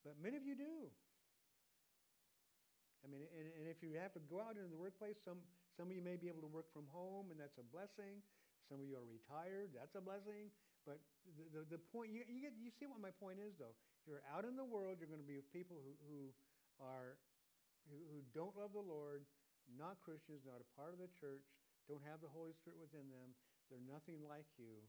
[0.04, 0.88] But many of you do.
[3.04, 5.40] I mean, and, and if you have to go out into the workplace, some,
[5.76, 8.24] some of you may be able to work from home, and that's a blessing.
[8.68, 10.52] Some of you are retired, that's a blessing.
[10.88, 10.98] But
[11.36, 13.76] the, the, the point, you, you, get, you see what my point is, though.
[14.08, 16.20] You're out in the world, you're going to be with people who, who
[16.80, 17.20] are,
[17.92, 19.22] who, who don't love the Lord,
[19.76, 21.44] not Christians, not a part of the church,
[21.84, 23.36] don't have the Holy Spirit within them.
[23.68, 24.82] They're nothing like you.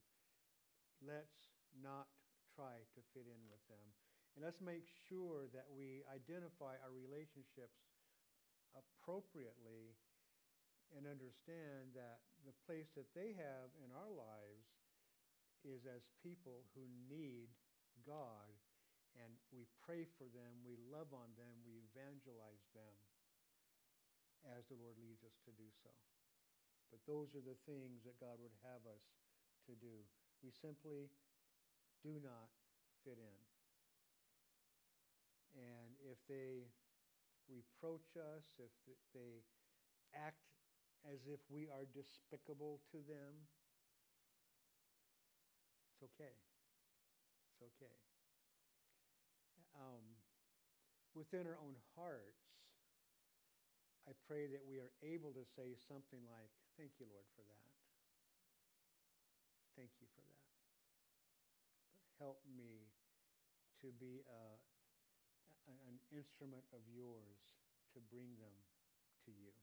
[1.03, 2.09] Let's not
[2.55, 3.87] try to fit in with them.
[4.33, 7.83] And let's make sure that we identify our relationships
[8.73, 9.97] appropriately
[10.95, 14.80] and understand that the place that they have in our lives
[15.67, 17.49] is as people who need
[18.05, 18.51] God
[19.19, 22.95] and we pray for them, we love on them, we evangelize them
[24.57, 25.91] as the Lord leads us to do so.
[26.89, 29.05] But those are the things that God would have us
[29.69, 30.03] to do.
[30.41, 31.11] We simply
[32.01, 32.49] do not
[33.05, 33.39] fit in.
[35.55, 36.71] And if they
[37.51, 38.71] reproach us, if
[39.13, 39.43] they
[40.15, 40.41] act
[41.05, 43.47] as if we are despicable to them,
[46.01, 46.33] it's okay.
[46.33, 47.97] It's okay.
[49.77, 50.01] Um,
[51.13, 52.41] within our own hearts,
[54.09, 57.69] I pray that we are able to say something like, Thank you, Lord, for that.
[59.77, 60.41] Thank you for that.
[61.93, 62.89] But help me
[63.85, 64.57] to be uh,
[65.85, 67.61] an instrument of yours
[67.93, 68.57] to bring them
[69.29, 69.53] to you.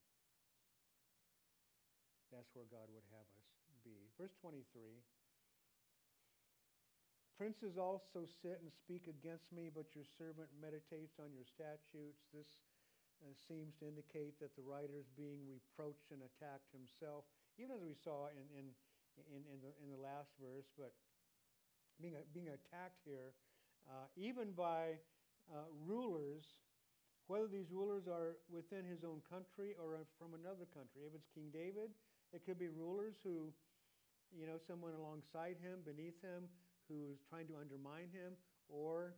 [2.30, 3.50] That's where God would have us
[3.82, 4.06] be.
[4.14, 5.02] Verse 23
[7.38, 12.26] Princes also sit and speak against me, but your servant meditates on your statutes.
[12.34, 12.50] This
[13.22, 17.22] uh, seems to indicate that the writer is being reproached and attacked himself,
[17.54, 18.66] even as we saw in, in,
[19.30, 20.90] in, in, the, in the last verse, but
[22.02, 23.38] being, being attacked here,
[23.86, 24.98] uh, even by
[25.54, 26.58] uh, rulers,
[27.30, 31.06] whether these rulers are within his own country or from another country.
[31.06, 31.94] If it's King David,
[32.34, 33.54] it could be rulers who,
[34.34, 36.50] you know, someone alongside him, beneath him,
[36.88, 38.34] who's trying to undermine him,
[38.68, 39.14] or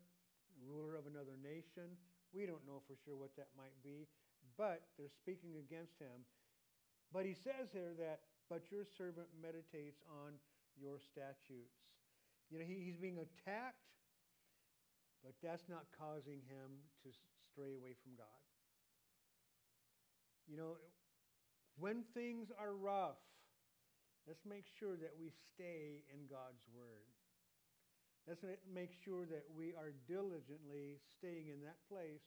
[0.61, 1.97] ruler of another nation.
[2.35, 4.07] We don't know for sure what that might be,
[4.59, 6.27] but they're speaking against him.
[7.11, 10.39] But he says here that, but your servant meditates on
[10.79, 11.75] your statutes.
[12.51, 13.91] You know, he, he's being attacked,
[15.23, 17.11] but that's not causing him to
[17.51, 18.41] stray away from God.
[20.47, 20.79] You know,
[21.79, 23.23] when things are rough,
[24.27, 27.11] let's make sure that we stay in God's Word.
[28.31, 32.22] Let's make sure that we are diligently staying in that place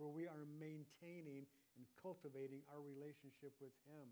[0.00, 1.44] where we are maintaining
[1.76, 4.08] and cultivating our relationship with Him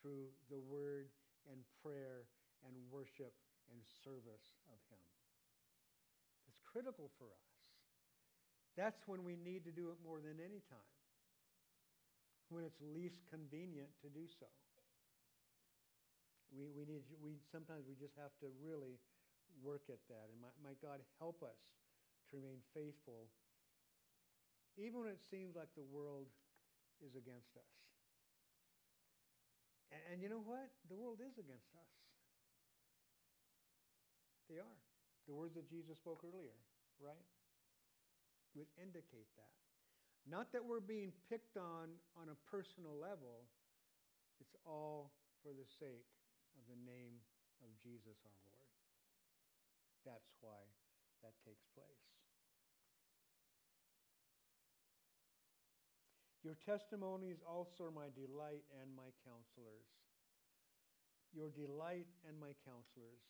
[0.00, 1.12] through the word
[1.52, 2.24] and prayer
[2.64, 3.36] and worship
[3.68, 5.04] and service of Him.
[6.48, 7.52] It's critical for us.
[8.72, 10.96] That's when we need to do it more than any time,
[12.48, 14.48] when it's least convenient to do so.
[16.56, 18.96] We, we need, we, sometimes we just have to really
[19.62, 20.26] work at that.
[20.30, 21.58] And might, God help us
[22.30, 23.26] to remain faithful,
[24.78, 26.30] even when it seems like the world
[27.02, 27.74] is against us.
[29.90, 30.70] And, and you know what?
[30.86, 31.92] The world is against us.
[34.46, 34.78] They are.
[35.26, 36.58] The words that Jesus spoke earlier,
[36.98, 37.26] right?
[38.58, 39.54] Would indicate that.
[40.26, 43.46] Not that we're being picked on on a personal level,
[44.42, 46.10] it's all for the sake
[46.58, 47.14] of the name
[47.62, 48.59] of Jesus our Lord.
[50.04, 50.62] That's why
[51.22, 52.10] that takes place.
[56.40, 59.84] Your testimonies also are my delight and my counselors.
[61.36, 63.20] Your delight and my counselors.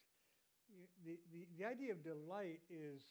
[1.03, 3.03] The, the, the idea of delight is,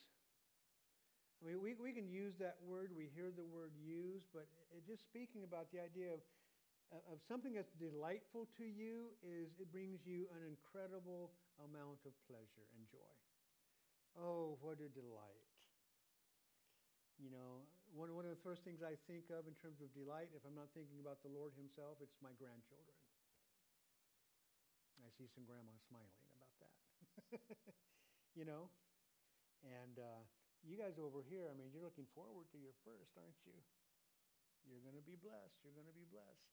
[1.44, 4.88] I mean, we, we can use that word, we hear the word used, but it,
[4.88, 6.24] just speaking about the idea of,
[7.12, 12.64] of something that's delightful to you is it brings you an incredible amount of pleasure
[12.80, 13.14] and joy.
[14.18, 15.50] Oh, what a delight.
[17.20, 20.32] You know, one, one of the first things I think of in terms of delight,
[20.32, 22.96] if I'm not thinking about the Lord Himself, it's my grandchildren.
[25.04, 26.76] I see some grandma smiling about that.
[28.40, 28.72] you know?
[29.64, 30.24] And uh,
[30.64, 33.56] you guys over here, I mean, you're looking forward to your first, aren't you?
[34.68, 35.60] You're going to be blessed.
[35.64, 36.48] You're going to be blessed.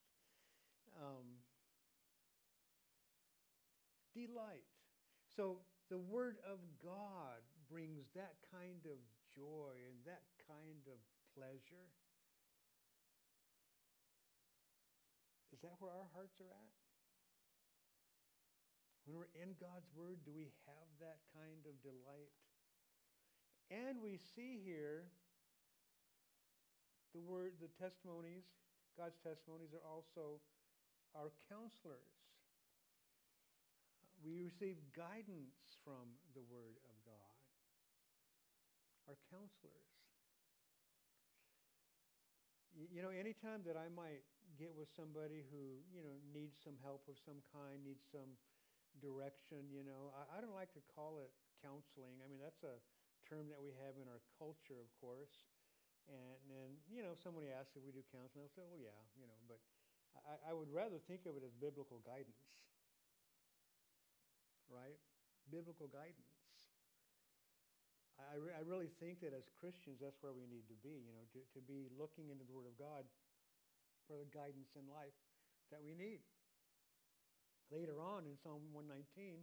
[0.98, 1.42] Um,
[4.14, 4.66] delight.
[5.36, 5.60] So
[5.90, 8.98] the Word of God brings that kind of
[9.34, 10.98] joy and that kind of
[11.34, 11.90] pleasure.
[15.54, 16.74] Is that where our hearts are at?
[19.06, 22.34] When we're in God's Word, do we have that kind of delight?
[23.70, 25.10] And we see here
[27.14, 28.44] the word, the testimonies,
[28.98, 30.38] God's testimonies are also
[31.16, 32.12] our counselors
[34.26, 37.38] we receive guidance from the Word of God,
[39.06, 39.86] our counselors.
[42.74, 44.26] You know, anytime that I might
[44.58, 48.36] get with somebody who, you know, needs some help of some kind, needs some
[49.00, 52.20] direction, you know, I, I don't like to call it counseling.
[52.20, 52.76] I mean, that's a
[53.24, 55.46] term that we have in our culture, of course.
[56.10, 59.24] And, and you know, somebody asks if we do counseling, I'll say, well, yeah, you
[59.24, 59.62] know, but
[60.26, 62.66] I, I would rather think of it as biblical guidance
[64.70, 64.98] right?
[65.50, 66.36] Biblical guidance.
[68.16, 71.12] I, re- I really think that as Christians, that's where we need to be, you
[71.12, 73.04] know, to, to be looking into the Word of God
[74.08, 75.14] for the guidance in life
[75.68, 76.24] that we need.
[77.68, 79.42] Later on in Psalm 119,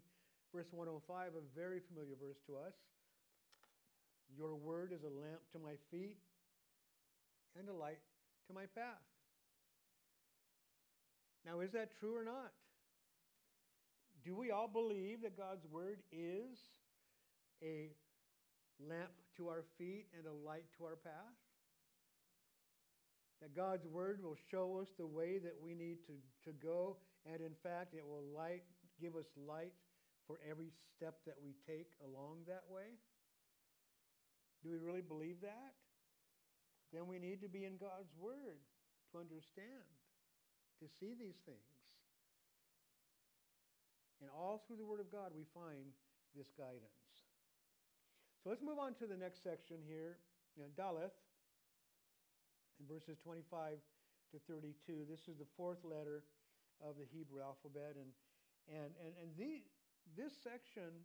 [0.50, 2.74] verse 105, a very familiar verse to us
[4.34, 6.18] Your Word is a lamp to my feet
[7.54, 8.02] and a light
[8.50, 9.06] to my path.
[11.46, 12.56] Now, is that true or not?
[14.26, 16.56] Do we all believe that God's Word is
[17.62, 17.92] a
[18.80, 21.36] lamp to our feet and a light to our path?
[23.42, 26.14] That God's Word will show us the way that we need to,
[26.46, 26.96] to go,
[27.26, 28.64] and in fact, it will light,
[29.02, 29.74] give us light
[30.26, 32.96] for every step that we take along that way?
[34.64, 35.76] Do we really believe that?
[36.94, 38.64] Then we need to be in God's Word
[39.12, 39.92] to understand,
[40.80, 41.73] to see these things.
[44.24, 45.92] And all through the Word of God, we find
[46.32, 47.28] this guidance.
[48.40, 50.16] So let's move on to the next section here.
[50.56, 51.12] Know, Daleth,
[52.80, 53.84] in verses 25
[54.32, 55.04] to 32.
[55.12, 56.24] This is the fourth letter
[56.80, 58.00] of the Hebrew alphabet.
[58.00, 58.16] And,
[58.72, 59.68] and, and, and the,
[60.16, 61.04] this section,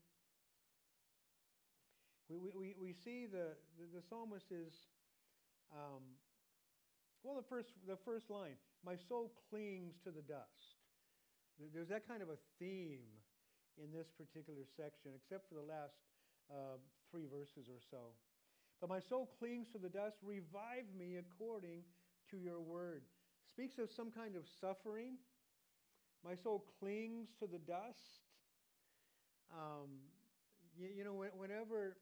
[2.31, 4.87] we, we, we see the, the, the psalmist is,
[5.75, 6.07] um,
[7.25, 8.55] well, the first, the first line,
[8.87, 10.78] my soul clings to the dust.
[11.59, 13.11] There's that kind of a theme
[13.83, 15.99] in this particular section, except for the last
[16.51, 16.79] uh,
[17.11, 18.15] three verses or so.
[18.81, 20.17] But my soul clings to the dust.
[20.23, 21.83] Revive me according
[22.31, 23.03] to your word.
[23.51, 25.19] Speaks of some kind of suffering.
[26.25, 28.23] My soul clings to the dust.
[29.51, 30.07] Um,
[30.79, 31.97] you, you, know, whenever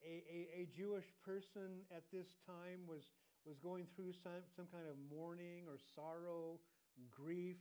[0.00, 3.02] a, a, a, Jewish person at this time was,
[3.44, 6.60] was going through some, some kind of mourning or sorrow,
[7.10, 7.56] grief,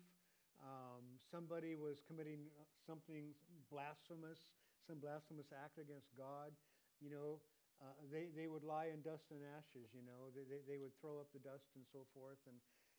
[0.64, 2.47] um, somebody was committing
[2.86, 3.36] something
[3.72, 4.39] blasphemous,
[4.88, 6.53] some blasphemous act against God,
[7.01, 7.41] you know,
[7.84, 10.95] uh, they, they would lie in dust and ashes, you know, they, they, they, would
[11.03, 12.39] throw up the dust and so forth.
[12.47, 12.56] And,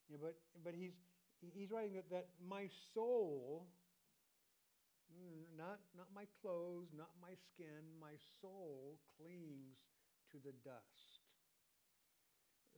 [0.08, 0.92] you know, but, but he's,
[1.40, 3.64] he's writing that, that my soul,
[5.08, 9.80] mm, not, not my clothes, not my skin, my soul clings
[10.32, 11.24] to the dust.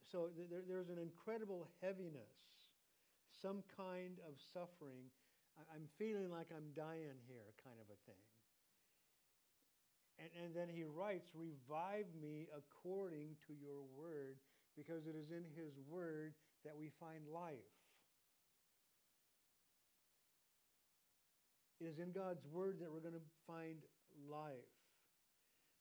[0.06, 2.57] So there, there's an incredible heaviness,
[3.42, 5.10] some kind of suffering.
[5.74, 8.22] I'm feeling like I'm dying here, kind of a thing.
[10.18, 14.38] And, and then he writes, Revive me according to your word,
[14.76, 16.34] because it is in his word
[16.64, 17.70] that we find life.
[21.80, 23.78] It is in God's word that we're going to find
[24.30, 24.66] life.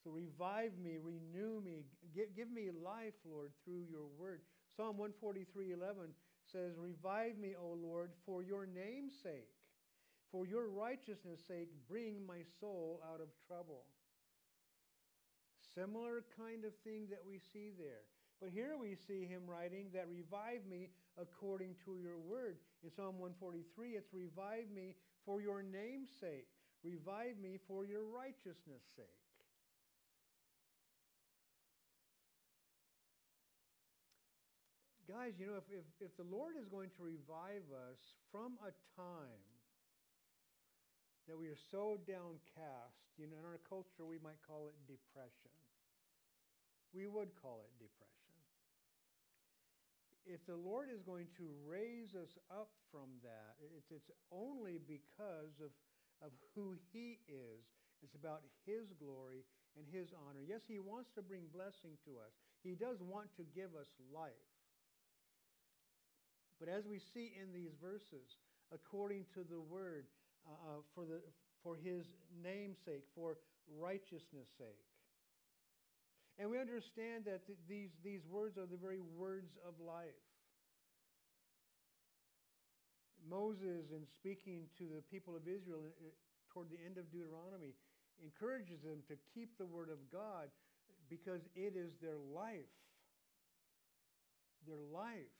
[0.03, 1.83] So revive me, renew me,
[2.13, 4.41] give, give me life, Lord, through your word.
[4.75, 6.13] Psalm 143:11
[6.51, 9.49] says, Revive me, O Lord, for your name's sake.
[10.31, 13.83] For your righteousness' sake, bring my soul out of trouble.
[15.75, 18.03] Similar kind of thing that we see there.
[18.41, 20.89] But here we see him writing that revive me
[21.19, 22.57] according to your word.
[22.83, 24.95] In Psalm 143, it's revive me
[25.25, 26.47] for your name's sake.
[26.83, 29.26] Revive me for your righteousness' sake.
[35.07, 37.99] Guys, you know, if, if, if the Lord is going to revive us
[38.31, 39.47] from a time
[41.27, 43.03] that we are so downcast.
[43.19, 45.51] You know, in our culture, we might call it depression.
[46.95, 48.35] We would call it depression.
[50.23, 55.55] If the Lord is going to raise us up from that, it's, it's only because
[55.63, 55.71] of,
[56.23, 57.63] of who He is.
[58.03, 59.43] It's about His glory
[59.75, 60.43] and His honor.
[60.43, 62.31] Yes, He wants to bring blessing to us,
[62.63, 64.56] He does want to give us life.
[66.59, 68.37] But as we see in these verses,
[68.73, 70.05] according to the word,
[70.47, 71.21] uh, uh, for, the,
[71.63, 72.05] for his
[72.43, 73.37] name's sake, for
[73.79, 74.81] righteousness' sake.
[76.39, 80.17] And we understand that th- these, these words are the very words of life.
[83.29, 86.09] Moses, in speaking to the people of Israel uh,
[86.53, 87.73] toward the end of Deuteronomy,
[88.23, 90.47] encourages them to keep the word of God
[91.09, 92.71] because it is their life.
[94.65, 95.33] Their life.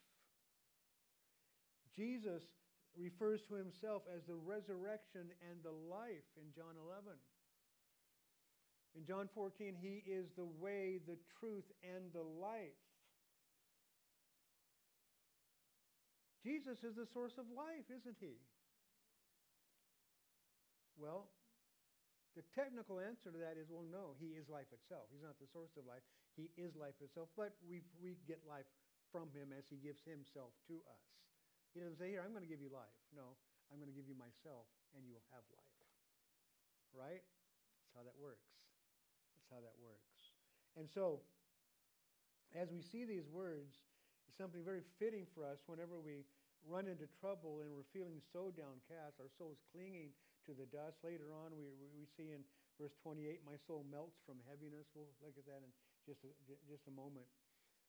[1.97, 2.45] Jesus
[2.93, 7.17] refers to himself as the resurrection and the life in John 11.
[8.97, 12.77] In John 14, he is the way, the truth, and the life.
[16.45, 18.41] Jesus is the source of life, isn't he?
[20.97, 21.29] Well,
[22.33, 25.09] the technical answer to that is well, no, he is life itself.
[25.13, 28.69] He's not the source of life, he is life itself, but we, we get life
[29.13, 31.05] from him as he gives himself to us.
[31.77, 32.97] He doesn't say, Here, I'm going to give you life.
[33.13, 33.37] No,
[33.69, 34.65] I'm going to give you myself,
[34.97, 35.77] and you will have life.
[36.89, 37.21] Right?
[37.21, 38.49] That's how that works.
[39.37, 40.33] That's how that works.
[40.73, 41.21] And so,
[42.57, 43.77] as we see these words,
[44.25, 46.25] it's something very fitting for us whenever we
[46.65, 50.09] run into trouble and we're feeling so downcast, our soul's clinging
[50.49, 51.05] to the dust.
[51.05, 52.41] Later on, we, we see in
[52.81, 54.89] verse 28, my soul melts from heaviness.
[54.97, 55.69] We'll look at that in
[56.09, 56.33] just a,
[56.65, 57.29] just a moment.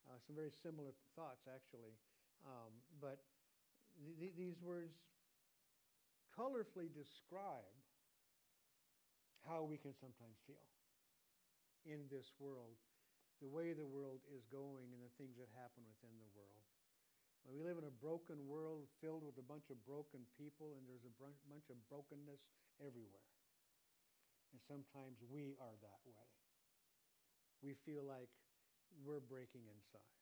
[0.05, 1.97] Uh, some very similar thoughts, actually.
[2.45, 2.71] Um,
[3.01, 3.25] but
[4.21, 4.95] th- these words
[6.39, 7.75] colorfully describe
[9.47, 10.67] how we can sometimes feel
[11.87, 12.77] in this world,
[13.41, 16.63] the way the world is going, and the things that happen within the world.
[17.47, 20.85] When we live in a broken world filled with a bunch of broken people, and
[20.85, 22.43] there's a bunch of brokenness
[22.83, 23.31] everywhere.
[24.53, 26.29] And sometimes we are that way.
[27.63, 28.31] we feel like
[29.05, 30.15] we're breaking inside.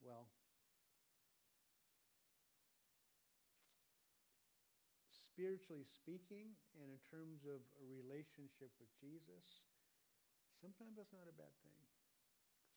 [0.00, 0.28] Well,
[5.40, 9.64] spiritually speaking, and in terms of a relationship with Jesus,
[10.60, 11.80] sometimes that's not a bad thing.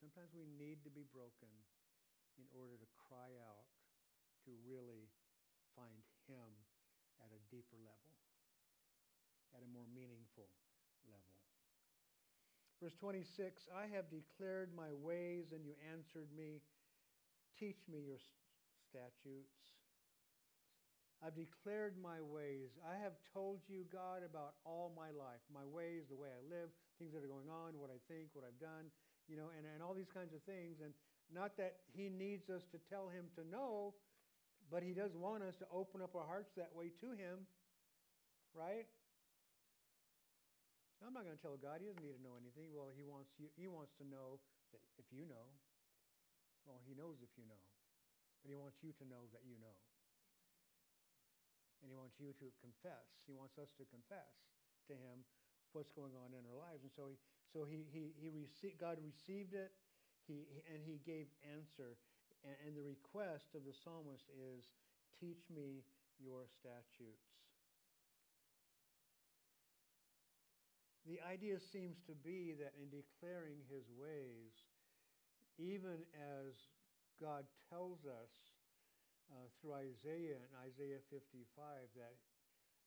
[0.00, 1.52] Sometimes we need to be broken
[2.40, 3.68] in order to cry out
[4.48, 5.12] to really
[5.76, 6.56] find Him
[7.20, 8.16] at a deeper level,
[9.52, 10.48] at a more meaningful
[11.04, 11.36] level.
[12.80, 16.64] Verse 26 I have declared my ways, and you answered me.
[17.60, 18.24] Teach me your
[18.88, 19.83] statutes.
[21.24, 22.76] I've declared my ways.
[22.84, 26.68] I have told you, God, about all my life my ways, the way I live,
[27.00, 28.92] things that are going on, what I think, what I've done,
[29.24, 30.84] you know, and, and all these kinds of things.
[30.84, 30.92] And
[31.32, 33.96] not that He needs us to tell Him to know,
[34.68, 37.48] but He does want us to open up our hearts that way to Him,
[38.52, 38.84] right?
[41.00, 42.68] I'm not going to tell God He doesn't need to know anything.
[42.76, 43.48] Well, He wants you.
[43.56, 44.44] He wants to know
[44.76, 45.48] that if you know.
[46.68, 47.64] Well, He knows if you know,
[48.44, 49.72] but He wants you to know that you know,
[51.84, 53.04] and He wants you to confess.
[53.28, 54.32] He wants us to confess
[54.88, 55.20] to Him
[55.76, 57.20] what's going on in our lives, and so He,
[57.52, 58.80] so He, He, He received.
[58.80, 59.76] God received it,
[60.24, 62.00] He and He gave answer,
[62.40, 64.64] and, and the request of the psalmist is,
[65.20, 65.84] "Teach me
[66.16, 67.34] your statutes."
[71.04, 74.56] the idea seems to be that in declaring his ways,
[75.60, 76.56] even as
[77.20, 78.32] God tells us
[79.32, 81.44] uh, through Isaiah and Isaiah 55
[81.96, 82.16] that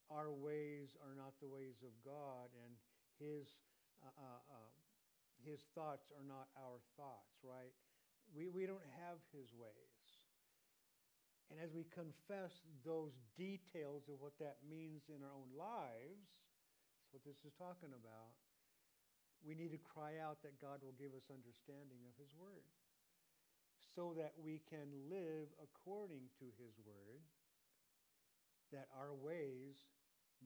[0.10, 2.74] our ways are not the ways of God and
[3.20, 3.48] his,
[4.00, 4.72] uh, uh, uh
[5.46, 7.74] his thoughts are not our thoughts, right?
[8.34, 9.98] We, we don't have his ways.
[11.48, 12.52] And as we confess
[12.84, 16.28] those details of what that means in our own lives,
[17.08, 18.36] that's what this is talking about,
[19.46, 22.68] we need to cry out that God will give us understanding of His Word
[23.98, 27.26] so that we can live according to His Word,
[28.70, 29.74] that our ways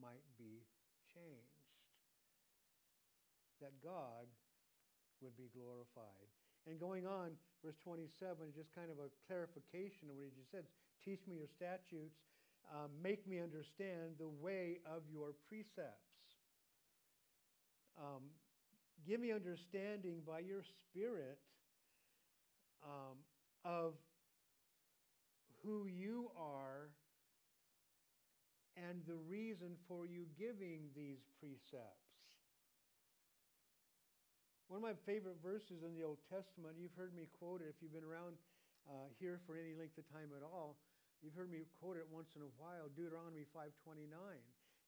[0.00, 0.64] might be
[1.12, 1.68] changed,
[3.60, 4.24] that God
[5.20, 6.32] would be glorified.
[6.64, 10.64] And going on, verse 27, just kind of a clarification of what he just said
[11.04, 12.16] Teach me your statutes,
[12.70, 16.14] um, make me understand the way of your precepts.
[17.98, 18.30] Um,
[19.04, 21.42] give me understanding by your Spirit
[22.86, 23.18] um,
[23.64, 23.94] of
[25.64, 26.90] who you are
[28.76, 32.08] and the reason for you giving these precepts.
[34.66, 37.76] One of my favorite verses in the Old Testament, you've heard me quote it if
[37.84, 38.40] you've been around
[38.88, 40.80] uh, here for any length of time at all.
[41.20, 44.08] You've heard me quote it once in a while, Deuteronomy 5:29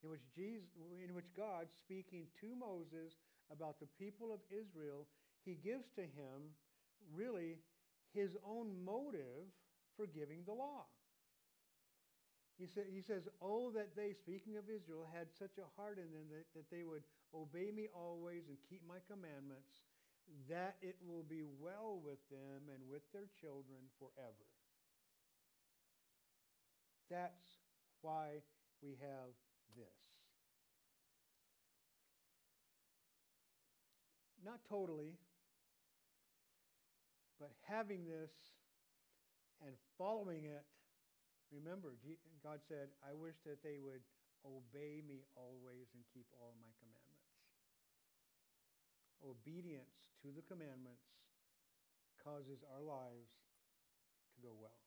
[0.04, 0.68] in which, Jesus,
[1.00, 3.16] in which God, speaking to Moses
[3.48, 5.08] about the people of Israel,
[5.48, 6.52] he gives to him
[7.16, 7.56] really
[8.14, 9.50] his own motive
[9.96, 10.86] for giving the law.
[12.56, 16.06] He, sa- he says, Oh, that they, speaking of Israel, had such a heart in
[16.14, 17.02] them that, that they would
[17.34, 19.82] obey me always and keep my commandments,
[20.48, 24.46] that it will be well with them and with their children forever.
[27.10, 27.58] That's
[28.00, 28.40] why
[28.82, 29.34] we have
[29.76, 29.98] this.
[34.44, 35.18] Not totally,
[37.44, 38.32] but having this
[39.60, 40.64] and following it.
[41.52, 41.92] Remember,
[42.40, 44.00] God said, I wish that they would
[44.48, 47.28] obey me always and keep all my commandments.
[49.20, 49.92] Obedience
[50.24, 51.04] to the commandments
[52.16, 53.28] causes our lives
[54.32, 54.80] to go well.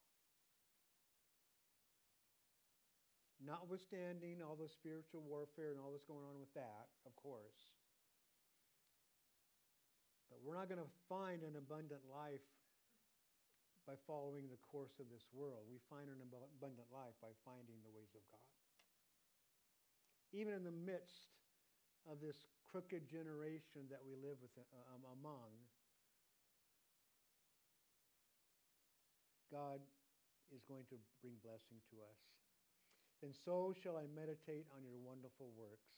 [3.38, 7.77] Notwithstanding all the spiritual warfare and all that's going on with that, of course.
[10.28, 12.44] But we're not going to find an abundant life
[13.88, 15.64] by following the course of this world.
[15.72, 18.52] We find an abundant life by finding the ways of God.
[20.36, 21.32] Even in the midst
[22.04, 22.36] of this
[22.68, 24.52] crooked generation that we live with,
[24.92, 25.56] um, among,
[29.48, 29.80] God
[30.52, 32.20] is going to bring blessing to us
[33.22, 35.90] then so shall I meditate on your wonderful works.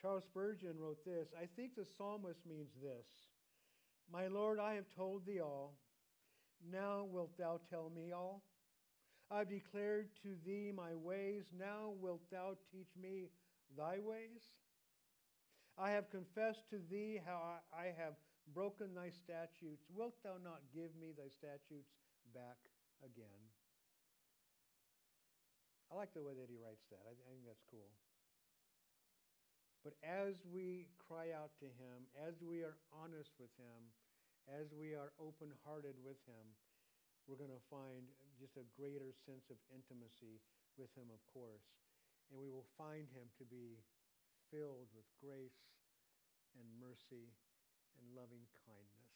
[0.00, 3.06] Charles Spurgeon wrote this I think the psalmist means this
[4.12, 5.78] My Lord, I have told thee all.
[6.70, 8.42] Now wilt thou tell me all?
[9.30, 11.44] I've declared to thee my ways.
[11.58, 13.28] Now wilt thou teach me
[13.76, 14.54] thy ways?
[15.78, 18.14] I have confessed to thee how I have
[18.54, 19.84] broken thy statutes.
[19.92, 21.90] Wilt thou not give me thy statutes
[22.32, 22.56] back
[23.04, 23.42] again?
[25.92, 27.02] I like the way that he writes that.
[27.04, 27.90] I, I think that's cool.
[29.86, 33.86] But as we cry out to Him, as we are honest with Him,
[34.50, 36.42] as we are open hearted with Him,
[37.30, 40.42] we're going to find just a greater sense of intimacy
[40.74, 41.70] with Him, of course.
[42.26, 43.78] And we will find Him to be
[44.50, 45.62] filled with grace
[46.58, 47.30] and mercy
[47.94, 49.14] and loving kindness.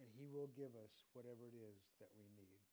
[0.00, 2.67] And He will give us whatever it is that we need.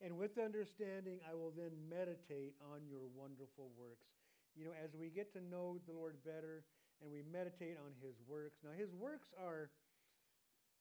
[0.00, 4.06] And with understanding, I will then meditate on your wonderful works.
[4.54, 6.62] You know, as we get to know the Lord better
[7.02, 8.58] and we meditate on his works.
[8.62, 9.70] Now, his works are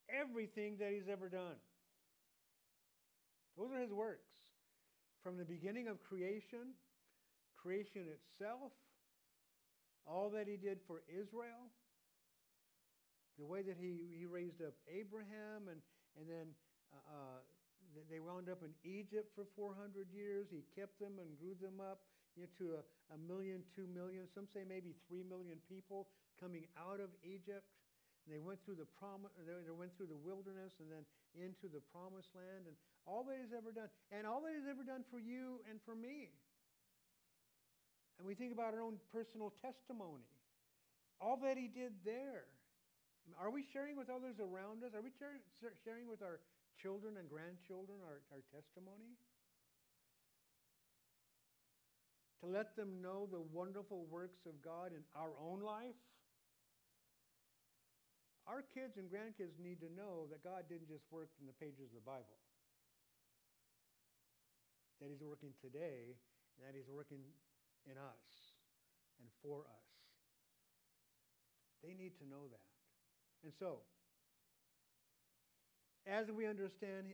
[0.09, 1.57] everything that he's ever done.
[3.57, 4.29] Those are his works.
[5.23, 6.77] From the beginning of creation,
[7.57, 8.71] creation itself,
[10.05, 11.73] all that he did for Israel,
[13.37, 15.81] the way that he, he raised up Abraham and,
[16.17, 16.47] and then
[16.93, 17.39] uh, uh
[18.05, 20.47] they wound up in Egypt for 400 years.
[20.53, 22.05] He kept them and grew them up
[22.37, 22.81] you know, to a,
[23.15, 27.65] a million, two million, some say maybe three million people coming out of Egypt.
[28.25, 31.81] And they went through the prom- they went through the wilderness and then into the
[31.95, 32.69] promised land.
[32.69, 32.75] And
[33.07, 35.95] all that he's ever done, and all that he's ever done for you and for
[35.95, 36.29] me.
[38.19, 40.27] And we think about our own personal testimony.
[41.21, 42.45] All that he did there.
[43.35, 44.95] Are we sharing with others around us?
[44.95, 46.39] Are we sharing with our
[46.81, 49.17] children and grandchildren our, our testimony?
[52.41, 55.97] To let them know the wonderful works of God in our own life?
[58.45, 61.91] Our kids and grandkids need to know that God didn't just work in the pages
[61.91, 62.39] of the Bible.
[65.01, 66.15] That He's working today,
[66.55, 67.25] and that He's working
[67.89, 68.25] in us
[69.19, 69.87] and for us.
[71.83, 72.71] They need to know that.
[73.43, 73.83] And so,
[76.07, 77.11] as we understand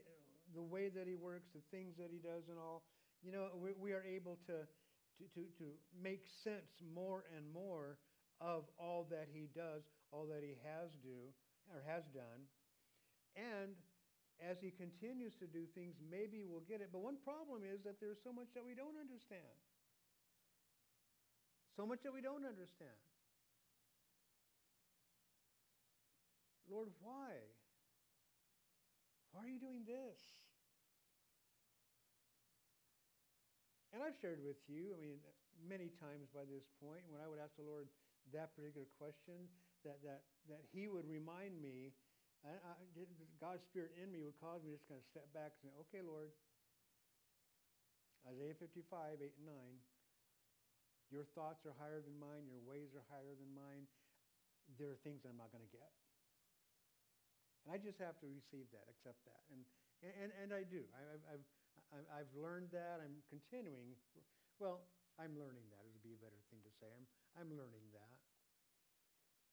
[0.54, 2.82] the way that he works, the things that he does, and all,
[3.22, 4.62] you know, we, we are able to,
[5.18, 5.66] to, to, to
[5.98, 7.98] make sense more and more
[8.40, 9.82] of all that he does,
[10.12, 11.34] all that he has do
[11.72, 12.46] or has done.
[13.34, 13.74] And
[14.38, 16.90] as he continues to do things, maybe we'll get it.
[16.92, 19.58] But one problem is that there's so much that we don't understand.
[21.74, 22.94] So much that we don't understand.
[26.70, 27.34] Lord, why?
[29.34, 30.14] Why are you doing this?
[33.90, 35.18] And I've shared with you, I mean,
[35.58, 37.90] many times by this point, when I would ask the Lord
[38.30, 39.50] that particular question,
[39.82, 41.94] that, that, that He would remind me,
[42.46, 42.78] I,
[43.42, 46.02] God's Spirit in me would cause me just kind of step back and say, okay,
[46.06, 46.30] Lord,
[48.30, 53.34] Isaiah 55, 8 and 9, your thoughts are higher than mine, your ways are higher
[53.34, 53.90] than mine.
[54.78, 55.92] There are things I'm not going to get.
[57.64, 59.40] And I just have to receive that, accept that.
[59.48, 59.64] And,
[60.04, 60.84] and, and I do.
[60.92, 61.46] I, I've,
[62.12, 63.00] I've learned that.
[63.00, 63.96] I'm continuing.
[64.60, 64.84] Well,
[65.16, 66.92] I'm learning that It would be a better thing to say.
[66.92, 67.06] I'm,
[67.40, 68.18] I'm learning that.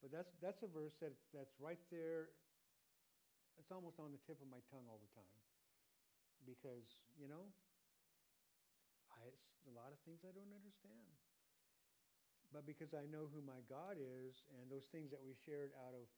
[0.04, 2.34] But that's, that's a verse that, that's right there.
[3.62, 5.40] It's almost on the tip of my tongue all the time.
[6.44, 7.48] Because, you know,
[9.14, 9.30] I,
[9.70, 11.14] a lot of things I don't understand.
[12.50, 15.94] But because I know who my God is and those things that we shared out
[15.94, 16.10] of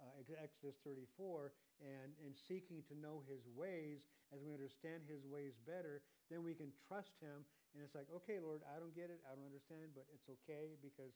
[0.00, 5.54] uh, Exodus 34 and, and seeking to know his ways, as we understand his ways
[5.66, 7.46] better, then we can trust him.
[7.74, 10.78] And it's like, okay, Lord, I don't get it, I don't understand, but it's okay
[10.78, 11.14] because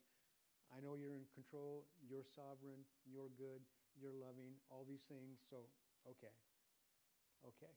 [0.74, 3.62] I know you're in control, you're sovereign, you're good,
[3.96, 5.40] you're loving, all these things.
[5.48, 5.64] So,
[6.06, 6.34] okay.
[7.46, 7.74] Okay.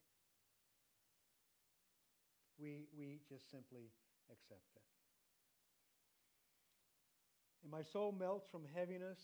[2.58, 3.90] We, we just simply
[4.30, 4.92] accept that.
[7.64, 9.20] And my soul melts from heaviness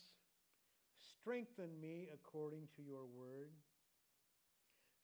[0.98, 3.54] Strengthen me according to your word.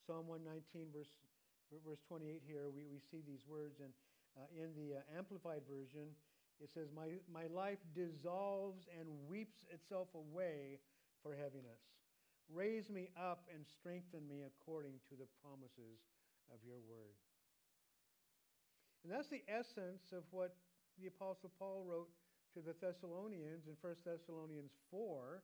[0.05, 1.11] Psalm 119, verse,
[1.85, 3.79] verse 28 here, we, we see these words.
[3.79, 3.93] And
[4.35, 6.11] uh, in the uh, Amplified Version,
[6.59, 10.79] it says, my, my life dissolves and weeps itself away
[11.21, 11.81] for heaviness.
[12.51, 16.03] Raise me up and strengthen me according to the promises
[16.51, 17.15] of your word.
[19.03, 20.55] And that's the essence of what
[20.99, 22.11] the Apostle Paul wrote
[22.53, 25.41] to the Thessalonians in 1 Thessalonians 4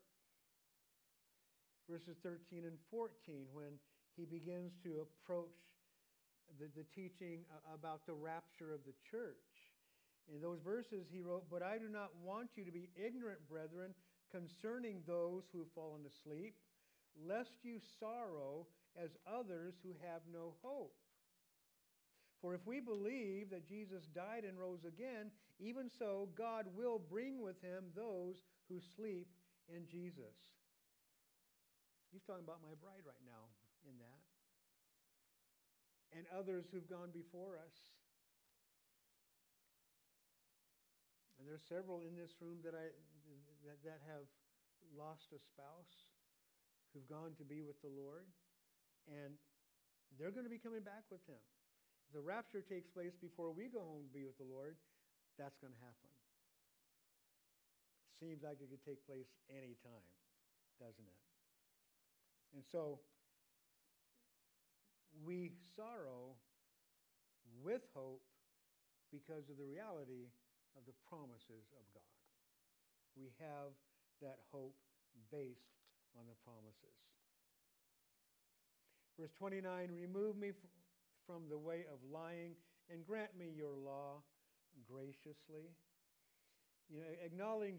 [1.90, 3.74] verses 13 and 14 when
[4.16, 5.58] he begins to approach
[6.62, 7.42] the, the teaching
[7.74, 9.74] about the rapture of the church.
[10.34, 13.94] In those verses, he wrote, But I do not want you to be ignorant, brethren,
[14.32, 16.54] concerning those who have fallen asleep,
[17.18, 20.94] lest you sorrow as others who have no hope.
[22.42, 27.42] For if we believe that Jesus died and rose again, even so God will bring
[27.42, 28.36] with him those
[28.70, 29.28] who sleep
[29.68, 30.38] in Jesus.
[32.10, 33.54] He's talking about my bride right now
[33.86, 34.22] in that.
[36.14, 37.76] And others who've gone before us.
[41.38, 42.90] And there's several in this room that, I,
[43.64, 44.26] that, that have
[44.98, 46.10] lost a spouse,
[46.94, 48.26] who've gone to be with the Lord,
[49.06, 49.38] and
[50.18, 51.42] they're going to be coming back with him.
[52.10, 54.74] If the rapture takes place before we go home to be with the Lord,
[55.38, 56.10] that's going to happen.
[58.18, 60.10] Seems like it could take place any time,
[60.82, 61.29] doesn't it?
[62.54, 63.00] And so
[65.26, 66.36] we sorrow
[67.64, 68.22] with hope
[69.12, 70.30] because of the reality
[70.78, 72.16] of the promises of God.
[73.18, 73.74] We have
[74.22, 74.76] that hope
[75.32, 75.76] based
[76.18, 76.98] on the promises.
[79.20, 80.52] Verse 29 Remove me
[81.28, 82.56] from the way of lying
[82.90, 84.24] and grant me your law
[84.88, 85.70] graciously.
[86.90, 87.78] You know, acknowledging,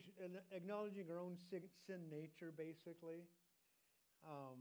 [0.55, 3.27] acknowledging our own sin, sin nature, basically,
[4.27, 4.59] um,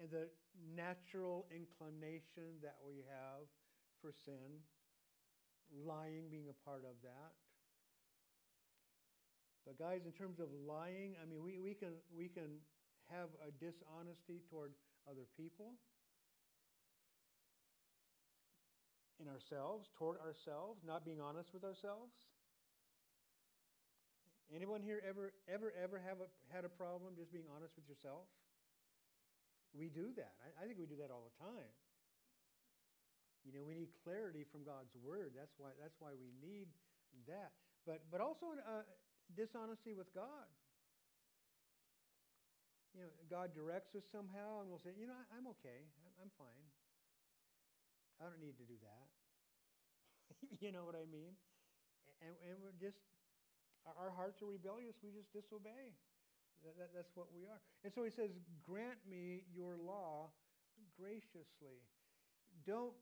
[0.00, 0.28] and the
[0.76, 3.46] natural inclination that we have
[4.00, 4.62] for sin,
[5.72, 7.32] lying being a part of that.
[9.66, 12.62] But guys, in terms of lying, I mean, we, we, can, we can
[13.12, 14.72] have a dishonesty toward
[15.04, 15.76] other people,
[19.20, 22.14] in ourselves, toward ourselves, not being honest with ourselves.
[24.54, 28.24] Anyone here ever, ever, ever have a, had a problem just being honest with yourself?
[29.76, 30.34] We do that.
[30.40, 31.72] I, I think we do that all the time.
[33.46, 35.32] You know, we need clarity from God's word.
[35.32, 36.68] That's why, that's why we need
[37.24, 37.56] that.
[37.86, 38.84] But, but also, uh,
[39.36, 40.48] dishonesty with God.
[42.96, 45.86] You know, God directs us somehow, and we'll say, you know, I'm okay.
[46.20, 46.66] I'm fine.
[48.18, 49.06] I don't need to do that.
[50.64, 51.38] you know what I mean?
[52.18, 52.98] And, and we're just,
[53.86, 54.98] our hearts are rebellious.
[54.98, 55.94] We just disobey.
[56.64, 57.60] That, that, that's what we are.
[57.84, 58.30] And so he says,
[58.66, 60.30] Grant me your law
[60.98, 61.82] graciously.
[62.66, 62.94] Don't,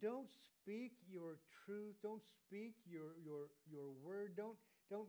[0.00, 1.94] don't speak your truth.
[2.02, 4.34] Don't speak your, your, your word.
[4.36, 4.58] Don't,
[4.90, 5.08] don't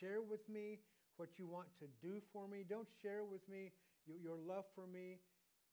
[0.00, 0.78] share with me
[1.16, 2.64] what you want to do for me.
[2.68, 3.72] Don't share with me
[4.06, 5.18] your, your love for me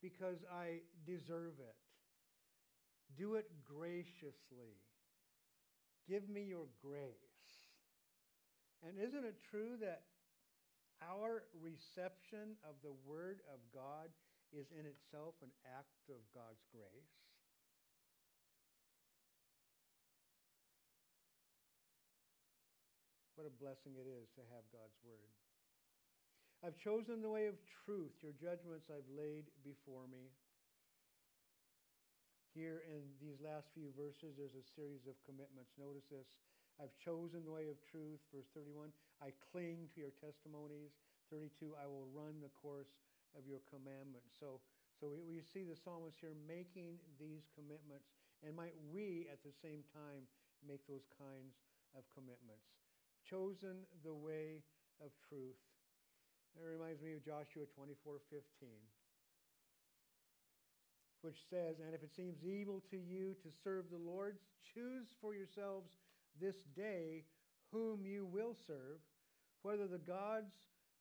[0.01, 1.75] because I deserve it.
[3.17, 4.79] Do it graciously.
[6.07, 7.15] Give me your grace.
[8.85, 10.01] And isn't it true that
[11.01, 14.11] our reception of the Word of God
[14.53, 17.15] is in itself an act of God's grace?
[23.35, 25.27] What a blessing it is to have God's word.
[26.63, 28.15] I've chosen the way of truth.
[28.23, 30.31] Your judgments I've laid before me.
[32.55, 35.75] Here in these last few verses, there's a series of commitments.
[35.75, 36.31] Notice this.
[36.81, 38.19] I've chosen the way of truth.
[38.33, 38.91] Verse 31,
[39.23, 40.95] I cling to your testimonies.
[41.31, 42.91] 32, I will run the course
[43.33, 44.35] of your commandments.
[44.37, 44.61] So,
[44.99, 48.11] so we, we see the psalmist here making these commitments.
[48.43, 50.27] And might we at the same time
[50.61, 51.57] make those kinds
[51.97, 52.75] of commitments?
[53.25, 54.61] chosen the way
[55.01, 55.57] of truth.
[56.55, 58.69] It reminds me of Joshua 24 15,
[61.21, 65.35] which says, And if it seems evil to you to serve the Lord, choose for
[65.35, 65.91] yourselves
[66.39, 67.23] this day
[67.71, 68.99] whom you will serve,
[69.61, 70.53] whether the gods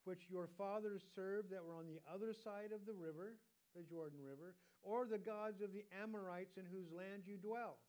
[0.04, 3.36] which your fathers served that were on the other side of the river,
[3.74, 7.80] the Jordan River, or the gods of the Amorites in whose land you dwell.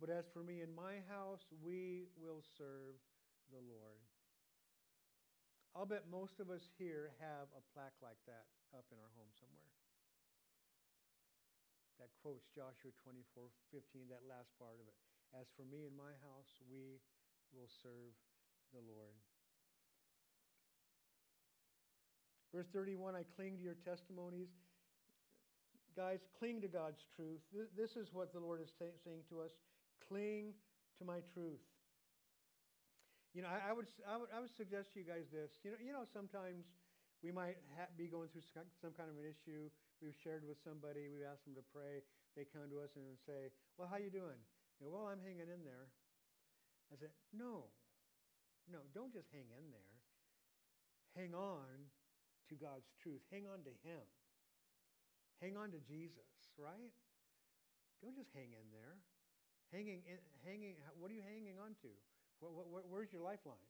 [0.00, 3.00] But as for me and my house, we will serve
[3.50, 4.04] the Lord.
[5.74, 9.32] I'll bet most of us here have a plaque like that up in our home
[9.40, 9.72] somewhere.
[11.98, 14.98] That quotes Joshua 24 15, that last part of it.
[15.36, 17.00] As for me and my house, we
[17.52, 18.16] will serve
[18.72, 19.16] the Lord.
[22.54, 24.48] Verse 31 I cling to your testimonies.
[25.96, 27.42] Guys, cling to God's truth.
[27.76, 29.50] This is what the Lord is saying to us
[30.08, 30.56] cling
[30.98, 31.60] to my truth.
[33.36, 35.52] You know, I, I, would, I, would, I would suggest to you guys this.
[35.62, 36.64] You know, you know sometimes
[37.20, 39.68] we might ha- be going through some kind of an issue.
[40.00, 41.12] We've shared with somebody.
[41.12, 42.00] We've asked them to pray.
[42.34, 44.38] They come to us and say, well, how you doing?
[44.78, 45.90] You know, well, I'm hanging in there.
[46.88, 47.68] I said, no,
[48.70, 49.94] no, don't just hang in there.
[51.18, 51.90] Hang on
[52.48, 53.20] to God's truth.
[53.28, 54.04] Hang on to Him.
[55.42, 56.94] Hang on to Jesus, right?
[58.02, 58.98] Don't just hang in there.
[59.74, 60.78] Hanging, in, hanging.
[60.96, 61.90] What are you hanging on to?
[62.40, 63.60] What, what, where's your lifeline?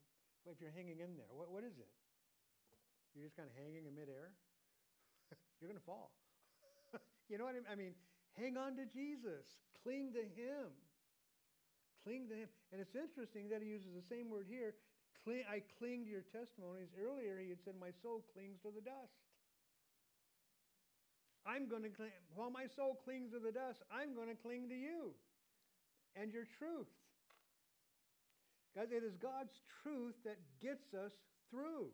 [0.44, 1.90] Well, if you're hanging in there, what, what is it?
[3.16, 4.36] You're just kind of hanging in midair?
[5.58, 6.12] you're going to fall.
[7.28, 7.68] you know what I mean?
[7.72, 7.94] I mean,
[8.36, 9.58] hang on to Jesus.
[9.82, 10.70] Cling to Him.
[12.08, 12.48] Cling to Him.
[12.72, 14.72] And it's interesting that He uses the same word here.
[15.28, 16.88] Cling, I cling to your testimonies.
[16.96, 19.12] Earlier, He had said, My soul clings to the dust.
[21.44, 24.72] I'm going to cling, while my soul clings to the dust, I'm going to cling
[24.72, 25.12] to you
[26.16, 26.88] and your truth.
[28.72, 31.12] Guys, it is God's truth that gets us
[31.52, 31.92] through.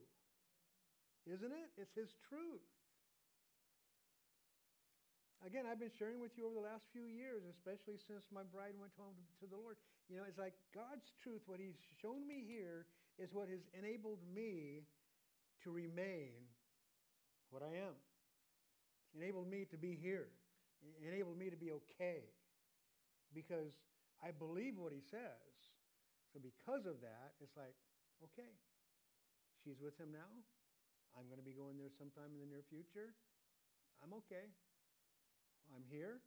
[1.26, 1.68] Isn't it?
[1.74, 2.62] It's His truth.
[5.45, 8.72] Again, I've been sharing with you over the last few years, especially since my bride
[8.80, 9.76] went home to, the Lord.
[10.09, 12.88] You know, it's like God's truth, what He's shown me here,
[13.20, 14.88] is what has enabled me
[15.61, 16.49] to remain
[17.53, 17.92] what I am.
[19.12, 20.32] Enabled me to be here.
[20.80, 22.24] it Enabled me to be okay.
[23.36, 23.76] Because
[24.24, 25.53] I believe what He says.
[26.32, 27.76] So, because of that, it's like,
[28.32, 28.49] okay,
[29.61, 30.32] she's with Him now.
[31.12, 33.12] I'm going to be going there sometime in the near future.
[34.01, 34.49] I'm okay.
[35.72, 36.20] I'm here.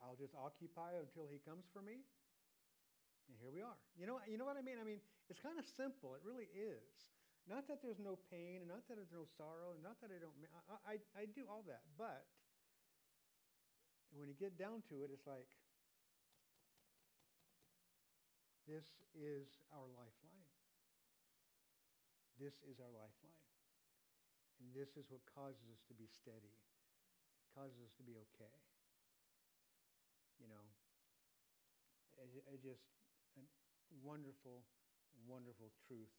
[0.00, 2.02] I'll just occupy until he comes for me.
[3.28, 3.76] And here we are.
[3.94, 4.80] You know, you know what I mean?
[4.80, 4.98] I mean,
[5.30, 6.18] it's kind of simple.
[6.18, 7.06] It really is.
[7.46, 10.18] Not that there's no pain, and not that there's no sorrow, and not that I
[10.18, 10.34] don't.
[10.68, 12.26] I, I, I do all that, but
[14.14, 15.48] when you get down to it, it's like
[18.66, 20.50] this is our lifeline.
[22.38, 23.44] This is our lifeline.
[24.60, 26.54] And this is what causes us to be steady
[27.54, 28.56] causes us to be okay.
[30.40, 30.64] You know,
[32.20, 32.84] it, it just
[33.36, 33.44] a
[34.00, 34.64] wonderful,
[35.28, 36.14] wonderful truth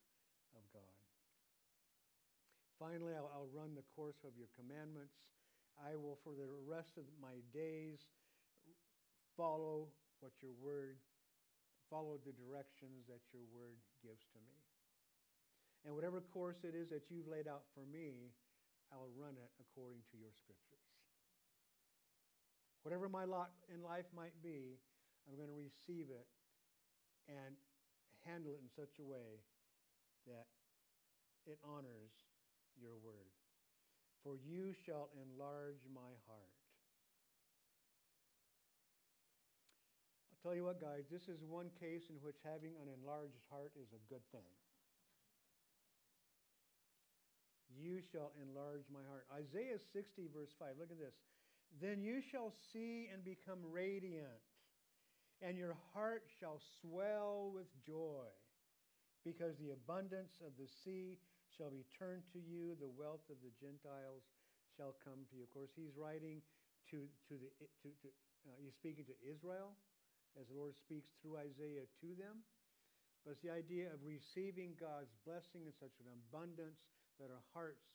[0.53, 1.01] of God.
[2.77, 5.13] Finally, I'll, I'll run the course of your commandments.
[5.77, 8.01] I will, for the rest of my days,
[9.37, 10.97] follow what your word,
[11.89, 14.57] follow the directions that your word gives to me.
[15.85, 18.29] And whatever course it is that you've laid out for me,
[18.93, 20.90] I will run it according to your scriptures.
[22.83, 24.79] Whatever my lot in life might be,
[25.29, 26.25] I'm going to receive it
[27.29, 27.53] and
[28.25, 29.41] handle it in such a way
[30.25, 30.49] that
[31.45, 32.13] it honors
[32.77, 33.29] your word.
[34.25, 36.53] For you shall enlarge my heart.
[40.29, 43.73] I'll tell you what, guys, this is one case in which having an enlarged heart
[43.77, 44.49] is a good thing.
[47.73, 49.25] You shall enlarge my heart.
[49.33, 50.77] Isaiah 60, verse 5.
[50.77, 51.17] Look at this.
[51.79, 54.43] Then you shall see and become radiant,
[55.41, 58.27] and your heart shall swell with joy,
[59.23, 61.17] because the abundance of the sea
[61.57, 64.27] shall be turned to you, the wealth of the Gentiles
[64.75, 65.43] shall come to you.
[65.43, 66.41] Of course, he's writing
[66.91, 67.49] to, to the,
[67.83, 68.07] to, to
[68.47, 69.77] uh, he's speaking to Israel
[70.39, 72.41] as the Lord speaks through Isaiah to them.
[73.21, 76.81] But it's the idea of receiving God's blessing in such an abundance
[77.21, 77.85] that our hearts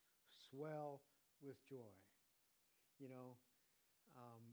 [0.50, 1.02] swell
[1.42, 1.90] with joy.
[3.02, 3.34] You know,
[4.16, 4.44] um,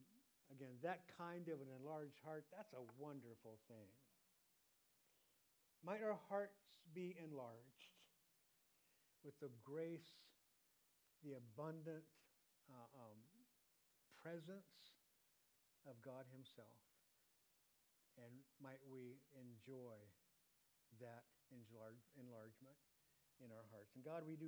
[0.51, 3.89] again, that kind of an enlarged heart, that's a wonderful thing.
[5.83, 6.59] Might our hearts
[6.95, 7.91] be enlarged
[9.23, 10.19] with the grace,
[11.23, 12.03] the abundant
[12.71, 13.19] uh, um,
[14.19, 14.95] presence
[15.83, 16.79] of God Himself.
[18.15, 19.97] And might we enjoy
[21.01, 22.77] that enlargement
[23.41, 23.91] in our hearts.
[23.97, 24.41] And God, we do